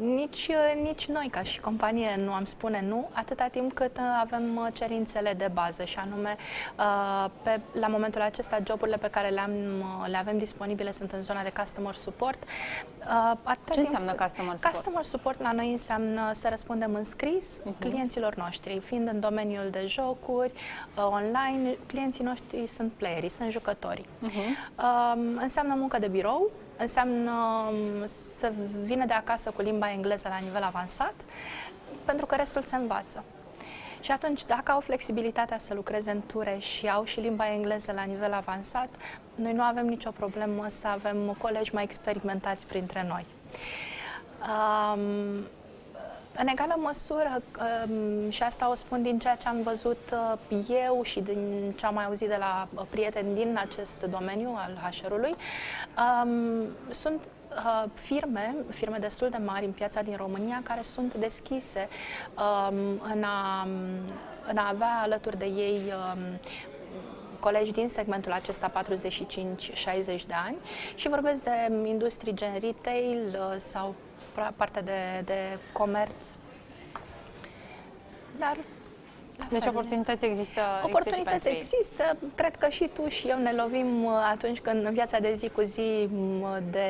nici, 0.00 0.50
nici 0.82 1.06
noi 1.06 1.28
ca 1.30 1.42
și 1.42 1.60
companie 1.60 2.14
nu 2.24 2.32
am 2.32 2.44
spune 2.44 2.84
nu, 2.88 3.08
atâta 3.12 3.46
timp 3.46 3.72
cât 3.72 3.96
uh, 3.96 4.02
avem 4.20 4.56
uh, 4.56 4.66
cerințele 4.72 5.32
de 5.32 5.50
bază 5.52 5.84
și 5.84 5.98
anume 5.98 6.36
uh, 6.78 7.30
pe, 7.42 7.60
la 7.72 7.86
momentul 7.86 8.20
acesta 8.20 8.58
joburile 8.66 8.96
pe 8.96 9.08
care 9.08 9.28
le, 9.28 9.40
am, 9.40 9.52
le 10.06 10.16
avem 10.16 10.38
disponibile 10.38 10.92
sunt 10.92 11.12
în 11.12 11.22
zona 11.22 11.42
de 11.42 11.52
customer 11.58 11.94
support. 11.94 12.42
Ce 13.64 13.72
timp, 13.72 13.86
înseamnă 13.86 14.12
customer 14.12 14.54
support? 14.56 14.74
Customer 14.74 15.04
support 15.04 15.40
la 15.40 15.52
noi 15.52 15.70
înseamnă 15.72 16.30
să 16.32 16.46
răspundem 16.50 16.94
în 16.94 17.04
scris 17.04 17.60
uh-huh. 17.60 17.78
clienților 17.78 18.34
noștri, 18.34 18.80
fiind 18.80 19.08
în 19.08 19.20
domeniul 19.20 19.68
de 19.70 19.84
jocuri, 19.86 20.52
online, 20.96 21.76
clienții 21.86 22.24
noștri 22.24 22.66
sunt 22.66 22.92
playerii, 22.92 23.28
sunt 23.28 23.50
jucătorii. 23.50 24.06
Uh-huh. 24.26 24.70
Înseamnă 25.36 25.74
muncă 25.74 25.98
de 25.98 26.06
birou, 26.08 26.50
înseamnă 26.76 27.32
um, 27.70 28.06
să 28.06 28.52
vină 28.84 29.04
de 29.04 29.12
acasă 29.12 29.50
cu 29.50 29.62
limba 29.62 29.90
engleză 29.90 30.28
la 30.28 30.36
nivel 30.36 30.62
avansat, 30.62 31.14
pentru 32.04 32.26
că 32.26 32.34
restul 32.34 32.62
se 32.62 32.76
învață. 32.76 33.24
Și 34.00 34.10
atunci, 34.10 34.44
dacă 34.44 34.72
au 34.72 34.80
flexibilitatea 34.80 35.58
să 35.58 35.74
lucreze 35.74 36.10
în 36.10 36.20
ture 36.26 36.56
și 36.58 36.88
au 36.88 37.04
și 37.04 37.20
limba 37.20 37.52
engleză 37.52 37.92
la 37.92 38.02
nivel 38.02 38.32
avansat, 38.32 38.88
noi 39.34 39.52
nu 39.52 39.62
avem 39.62 39.86
nicio 39.86 40.10
problemă 40.10 40.66
să 40.68 40.88
avem 40.88 41.36
colegi 41.38 41.74
mai 41.74 41.82
experimentați 41.82 42.66
printre 42.66 43.06
noi. 43.08 43.26
Um, 44.40 45.46
în 46.36 46.46
egală 46.46 46.74
măsură, 46.78 47.42
um, 47.88 48.30
și 48.30 48.42
asta 48.42 48.70
o 48.70 48.74
spun 48.74 49.02
din 49.02 49.18
ceea 49.18 49.34
ce 49.34 49.48
am 49.48 49.62
văzut 49.62 50.14
uh, 50.48 50.66
eu 50.68 51.02
și 51.02 51.20
din 51.20 51.72
ce 51.76 51.86
am 51.86 51.94
mai 51.94 52.04
auzit 52.04 52.28
de 52.28 52.36
la 52.38 52.68
uh, 52.74 52.82
prieteni 52.90 53.34
din 53.34 53.58
acest 53.60 54.06
domeniu 54.10 54.54
al 54.54 54.90
HR-ului, 54.90 55.34
um, 56.24 56.62
sunt 56.88 57.20
uh, 57.56 57.84
firme, 57.94 58.54
firme 58.70 58.98
destul 58.98 59.28
de 59.28 59.38
mari 59.44 59.64
în 59.64 59.72
piața 59.72 60.02
din 60.02 60.16
România, 60.16 60.60
care 60.64 60.82
sunt 60.82 61.14
deschise 61.14 61.88
um, 62.36 62.76
în, 63.14 63.22
a, 63.22 63.66
în 64.48 64.56
a 64.56 64.68
avea 64.68 65.00
alături 65.02 65.38
de 65.38 65.44
ei 65.44 65.92
colegi 67.38 67.72
din 67.72 67.88
segmentul 67.88 68.32
acesta 68.32 68.72
45-60 68.72 68.74
de 70.04 70.34
ani. 70.46 70.56
Și 70.94 71.08
vorbesc 71.08 71.42
de 71.42 71.50
industrii 71.84 72.34
gen 72.34 72.58
retail 72.60 73.38
sau 73.58 73.94
partea 74.56 74.82
de, 74.82 75.22
de 75.24 75.58
comerț. 75.72 76.36
Dar 78.38 78.56
deci 79.50 79.66
oportunități 79.66 80.24
există 80.24 80.60
Oportunități 80.84 81.48
există, 81.48 81.76
există. 81.76 82.16
Cred 82.34 82.56
că 82.56 82.68
și 82.68 82.90
tu 82.94 83.08
și 83.08 83.28
eu 83.28 83.38
ne 83.38 83.52
lovim 83.52 84.04
uh, 84.04 84.12
atunci 84.32 84.60
când 84.60 84.84
în 84.84 84.92
viața 84.92 85.18
de 85.18 85.34
zi 85.34 85.48
cu 85.48 85.60
zi 85.60 86.08
de, 86.70 86.88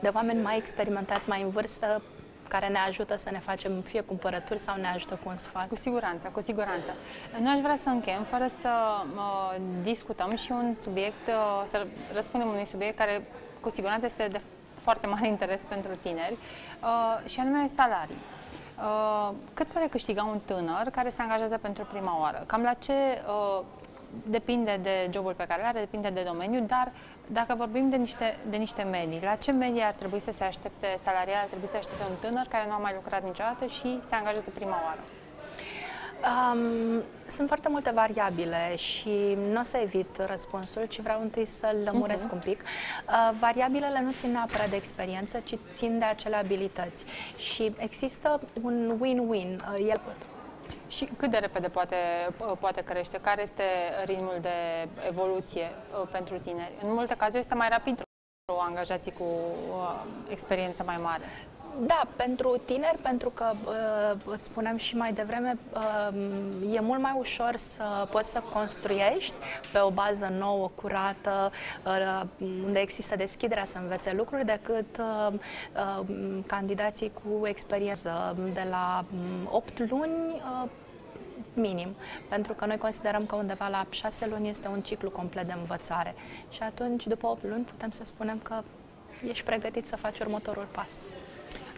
de 0.00 0.10
oameni 0.14 0.42
mai 0.42 0.56
experimentați, 0.56 1.28
mai 1.28 1.42
în 1.42 1.50
vârstă, 1.50 2.02
care 2.48 2.68
ne 2.68 2.78
ajută 2.78 3.16
să 3.16 3.30
ne 3.30 3.38
facem 3.38 3.80
fie 3.80 4.00
cumpărături 4.00 4.58
sau 4.58 4.76
ne 4.76 4.88
ajută 4.94 5.18
cu 5.22 5.28
un 5.28 5.36
sfat. 5.36 5.68
Cu 5.68 5.76
siguranță, 5.76 6.28
cu 6.32 6.40
siguranță. 6.40 6.94
Nu 7.40 7.50
aș 7.50 7.58
vrea 7.58 7.78
să 7.82 7.88
închem 7.88 8.22
fără 8.22 8.46
să 8.60 8.70
uh, 9.14 9.56
discutăm 9.82 10.36
și 10.36 10.52
un 10.52 10.74
subiect, 10.80 11.26
uh, 11.28 11.62
să 11.70 11.86
răspundem 12.12 12.48
unui 12.48 12.66
subiect 12.66 12.96
care 12.96 13.22
cu 13.60 13.70
siguranță 13.70 14.06
este 14.06 14.28
de 14.28 14.40
foarte 14.82 15.06
mare 15.06 15.26
interes 15.26 15.60
pentru 15.68 15.90
tineri, 16.02 16.36
uh, 16.82 17.28
și 17.28 17.40
anume 17.40 17.70
salarii. 17.76 18.16
Uh, 18.78 19.30
cât 19.54 19.66
poate 19.66 19.88
câștiga 19.88 20.24
un 20.24 20.38
tânăr 20.44 20.88
care 20.92 21.10
se 21.10 21.22
angajează 21.22 21.58
pentru 21.58 21.84
prima 21.84 22.20
oară? 22.20 22.42
Cam 22.46 22.62
la 22.62 22.72
ce 22.72 22.92
uh, 22.92 23.64
depinde 24.26 24.80
de 24.82 25.08
jobul 25.10 25.34
pe 25.34 25.44
care 25.48 25.60
îl 25.60 25.66
are, 25.66 25.78
depinde 25.78 26.08
de 26.08 26.22
domeniu, 26.26 26.60
dar 26.60 26.92
dacă 27.26 27.54
vorbim 27.54 27.90
de 27.90 27.96
niște, 27.96 28.38
de 28.50 28.56
niște 28.56 28.82
medii, 28.82 29.20
la 29.22 29.34
ce 29.34 29.52
medii 29.52 29.82
ar 29.82 29.92
trebui 29.92 30.20
să 30.20 30.32
se 30.32 30.44
aștepte 30.44 30.86
salarial, 31.02 31.40
ar 31.40 31.46
trebui 31.46 31.66
să 31.66 31.72
se 31.72 31.78
aștepte 31.78 32.04
un 32.10 32.16
tânăr 32.20 32.46
care 32.48 32.66
nu 32.66 32.72
a 32.72 32.78
mai 32.78 32.92
lucrat 32.94 33.22
niciodată 33.24 33.66
și 33.66 34.00
se 34.08 34.14
angajează 34.14 34.50
prima 34.50 34.80
oară? 34.84 35.00
Um, 36.22 37.02
sunt 37.26 37.48
foarte 37.48 37.68
multe 37.68 37.90
variabile 37.90 38.76
și 38.76 39.36
nu 39.52 39.60
o 39.60 39.62
să 39.62 39.76
evit 39.76 40.16
răspunsul, 40.26 40.84
ci 40.84 41.00
vreau 41.00 41.20
întâi 41.20 41.44
să-l 41.44 41.76
lămuresc 41.84 42.28
uh-huh. 42.28 42.32
un 42.32 42.40
pic. 42.44 42.60
Uh, 42.60 43.36
variabilele 43.38 44.00
nu 44.00 44.12
țin 44.12 44.30
neapărat 44.30 44.68
de 44.68 44.76
experiență, 44.76 45.38
ci 45.44 45.54
țin 45.72 45.98
de 45.98 46.04
acele 46.04 46.36
abilități. 46.36 47.04
Și 47.36 47.72
există 47.76 48.40
un 48.62 49.00
win-win. 49.00 49.56
Uh, 49.56 49.88
el 49.88 50.00
și 50.88 51.04
cât 51.16 51.30
de 51.30 51.38
repede 51.38 51.68
poate, 51.68 51.96
uh, 52.38 52.52
poate 52.60 52.82
crește? 52.82 53.18
Care 53.20 53.42
este 53.42 53.62
ritmul 54.04 54.38
de 54.40 54.88
evoluție 55.08 55.70
uh, 56.00 56.08
pentru 56.10 56.38
tineri? 56.38 56.72
În 56.82 56.92
multe 56.92 57.14
cazuri 57.14 57.38
este 57.38 57.54
mai 57.54 57.68
rapid 57.68 58.02
angajații 58.60 59.12
cu 59.12 59.24
uh, 59.24 60.04
experiență 60.28 60.82
mai 60.82 60.98
mare. 61.02 61.24
Da, 61.80 62.02
pentru 62.16 62.60
tineri, 62.64 62.98
pentru 63.02 63.30
că 63.30 63.52
uh, 63.64 64.20
îți 64.24 64.44
spuneam 64.44 64.76
și 64.76 64.96
mai 64.96 65.12
devreme, 65.12 65.58
uh, 65.74 66.74
e 66.74 66.80
mult 66.80 67.00
mai 67.00 67.14
ușor 67.18 67.56
să 67.56 68.08
poți 68.10 68.30
să 68.30 68.42
construiești 68.52 69.34
pe 69.72 69.78
o 69.78 69.90
bază 69.90 70.32
nouă, 70.38 70.70
curată, 70.74 71.50
uh, 71.86 72.22
unde 72.64 72.78
există 72.78 73.16
deschiderea 73.16 73.64
să 73.64 73.78
învețe 73.78 74.12
lucruri, 74.12 74.44
decât 74.44 74.98
uh, 74.98 75.32
uh, 75.32 76.06
candidații 76.46 77.12
cu 77.12 77.46
experiență 77.46 78.36
de 78.52 78.66
la 78.70 79.04
8 79.50 79.78
um, 79.78 79.86
luni 79.90 80.32
uh, 80.32 80.68
minim, 81.54 81.94
pentru 82.28 82.52
că 82.52 82.66
noi 82.66 82.78
considerăm 82.78 83.26
că 83.26 83.34
undeva 83.34 83.68
la 83.68 83.86
6 83.90 84.26
luni 84.26 84.48
este 84.48 84.68
un 84.68 84.80
ciclu 84.80 85.10
complet 85.10 85.46
de 85.46 85.52
învățare 85.52 86.14
și 86.50 86.62
atunci, 86.62 87.06
după 87.06 87.26
8 87.26 87.44
luni, 87.44 87.64
putem 87.64 87.90
să 87.90 88.04
spunem 88.04 88.38
că 88.42 88.62
ești 89.28 89.44
pregătit 89.44 89.86
să 89.86 89.96
faci 89.96 90.18
următorul 90.18 90.66
pas. 90.72 90.92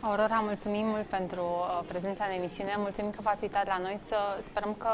Aurora, 0.07 0.41
mulțumim 0.45 0.87
mult 0.87 1.07
pentru 1.07 1.43
uh, 1.43 1.81
prezența 1.87 2.25
în 2.25 2.37
emisiune, 2.39 2.75
mulțumim 2.77 3.11
că 3.11 3.21
v-ați 3.23 3.43
uitat 3.43 3.67
la 3.67 3.79
noi, 3.79 3.99
să 4.05 4.17
sperăm 4.43 4.75
că 4.75 4.89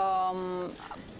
um, 0.00 0.70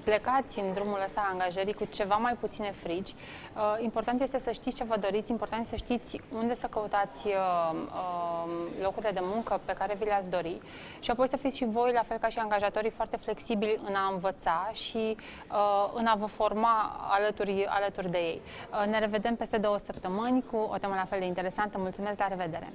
plecați 0.04 0.60
în 0.60 0.72
drumul 0.72 1.00
ăsta 1.04 1.20
al 1.20 1.32
angajării 1.32 1.72
cu 1.72 1.84
ceva 1.84 2.14
mai 2.14 2.34
puține 2.34 2.70
frici. 2.70 3.08
Uh, 3.10 3.76
important 3.82 4.20
este 4.20 4.38
să 4.38 4.50
știți 4.50 4.76
ce 4.76 4.84
vă 4.84 4.96
doriți, 4.96 5.30
important 5.30 5.62
este 5.62 5.76
să 5.76 5.84
știți 5.84 6.20
unde 6.34 6.54
să 6.54 6.66
căutați 6.66 7.26
uh, 7.26 7.32
uh, 7.72 8.52
locurile 8.82 9.10
de 9.10 9.20
muncă 9.22 9.60
pe 9.64 9.72
care 9.72 9.94
vi 9.98 10.04
le-ați 10.04 10.30
dori 10.30 10.60
și 11.00 11.10
apoi 11.10 11.28
să 11.28 11.36
fiți 11.36 11.56
și 11.56 11.64
voi, 11.64 11.92
la 11.92 12.02
fel 12.02 12.16
ca 12.16 12.28
și 12.28 12.38
angajatorii, 12.38 12.90
foarte 12.90 13.16
flexibili 13.16 13.80
în 13.84 13.94
a 13.94 14.10
învăța 14.12 14.70
și 14.72 15.16
uh, 15.50 15.90
în 15.94 16.06
a 16.06 16.14
vă 16.14 16.26
forma 16.26 17.06
alături, 17.10 17.66
alături 17.66 18.10
de 18.10 18.18
ei. 18.18 18.40
Uh, 18.70 18.86
ne 18.90 18.98
revedem 18.98 19.36
peste 19.36 19.58
două 19.58 19.78
săptămâni 19.78 20.44
cu 20.50 20.56
o 20.56 20.78
temă 20.78 20.94
la 20.94 21.04
fel 21.04 21.18
de 21.18 21.26
interesantă. 21.26 21.78
Mulțumesc, 21.78 22.18
la 22.18 22.28
revedere! 22.28 22.72